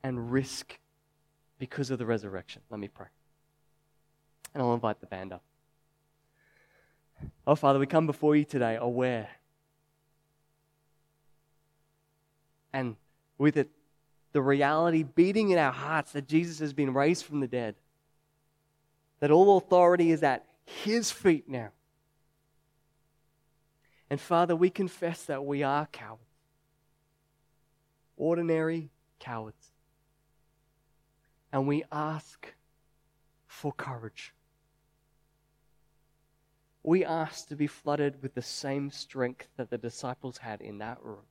and 0.02 0.30
risk 0.30 0.78
because 1.58 1.90
of 1.90 1.98
the 1.98 2.06
resurrection. 2.06 2.62
Let 2.70 2.78
me 2.78 2.88
pray. 2.88 3.08
And 4.52 4.62
I'll 4.62 4.74
invite 4.74 5.00
the 5.00 5.06
band 5.06 5.32
up. 5.32 5.42
Oh, 7.46 7.54
Father, 7.54 7.78
we 7.78 7.86
come 7.86 8.06
before 8.06 8.36
you 8.36 8.44
today 8.44 8.76
aware 8.80 9.28
and 12.74 12.96
with 13.38 13.56
it, 13.56 13.70
the 14.32 14.42
reality 14.42 15.04
beating 15.04 15.50
in 15.50 15.58
our 15.58 15.72
hearts 15.72 16.12
that 16.12 16.26
Jesus 16.26 16.58
has 16.58 16.72
been 16.72 16.92
raised 16.92 17.24
from 17.24 17.38
the 17.38 17.46
dead, 17.46 17.76
that 19.20 19.30
all 19.30 19.56
authority 19.56 20.10
is 20.10 20.24
at 20.24 20.44
his 20.66 21.10
feet 21.10 21.48
now. 21.48 21.70
And 24.10 24.20
Father, 24.20 24.54
we 24.54 24.70
confess 24.70 25.24
that 25.24 25.44
we 25.44 25.62
are 25.62 25.86
cowards, 25.86 26.22
ordinary 28.16 28.90
cowards. 29.18 29.72
And 31.52 31.66
we 31.66 31.84
ask 31.90 32.52
for 33.46 33.72
courage. 33.72 34.34
We 36.82 37.04
ask 37.04 37.48
to 37.48 37.56
be 37.56 37.66
flooded 37.66 38.22
with 38.22 38.34
the 38.34 38.42
same 38.42 38.90
strength 38.90 39.48
that 39.56 39.70
the 39.70 39.78
disciples 39.78 40.38
had 40.38 40.60
in 40.60 40.78
that 40.78 41.02
room. 41.02 41.24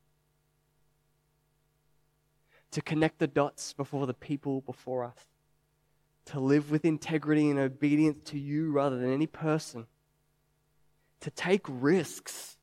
To 2.71 2.81
connect 2.81 3.19
the 3.19 3.27
dots 3.27 3.71
before 3.73 4.07
the 4.07 4.15
people 4.15 4.62
before 4.62 5.03
us, 5.03 5.27
to 6.25 6.39
live 6.39 6.71
with 6.71 6.86
integrity 6.86 7.49
and 7.49 7.59
obedience 7.59 8.29
to 8.31 8.39
you 8.39 8.71
rather 8.71 8.97
than 8.97 9.13
any 9.13 9.27
person, 9.27 9.86
to 11.19 11.29
take 11.29 11.65
risks, 11.67 12.57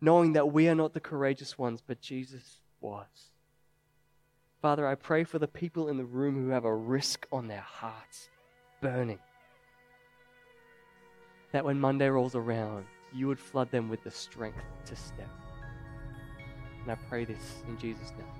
knowing 0.00 0.32
that 0.32 0.52
we 0.52 0.68
are 0.68 0.74
not 0.74 0.94
the 0.94 1.00
courageous 1.00 1.58
ones, 1.58 1.82
but 1.86 2.00
Jesus 2.00 2.60
was. 2.80 3.30
Father, 4.62 4.86
I 4.86 4.94
pray 4.94 5.24
for 5.24 5.38
the 5.38 5.48
people 5.48 5.88
in 5.88 5.96
the 5.96 6.04
room 6.04 6.34
who 6.34 6.50
have 6.50 6.64
a 6.64 6.74
risk 6.74 7.26
on 7.32 7.48
their 7.48 7.60
hearts 7.60 8.28
burning. 8.80 9.18
That 11.52 11.64
when 11.64 11.80
Monday 11.80 12.08
rolls 12.08 12.34
around, 12.34 12.86
you 13.12 13.26
would 13.26 13.40
flood 13.40 13.70
them 13.70 13.88
with 13.88 14.04
the 14.04 14.10
strength 14.10 14.62
to 14.86 14.96
step. 14.96 15.30
And 16.82 16.92
I 16.92 16.94
pray 17.08 17.24
this 17.24 17.62
in 17.68 17.78
Jesus' 17.78 18.12
name. 18.12 18.39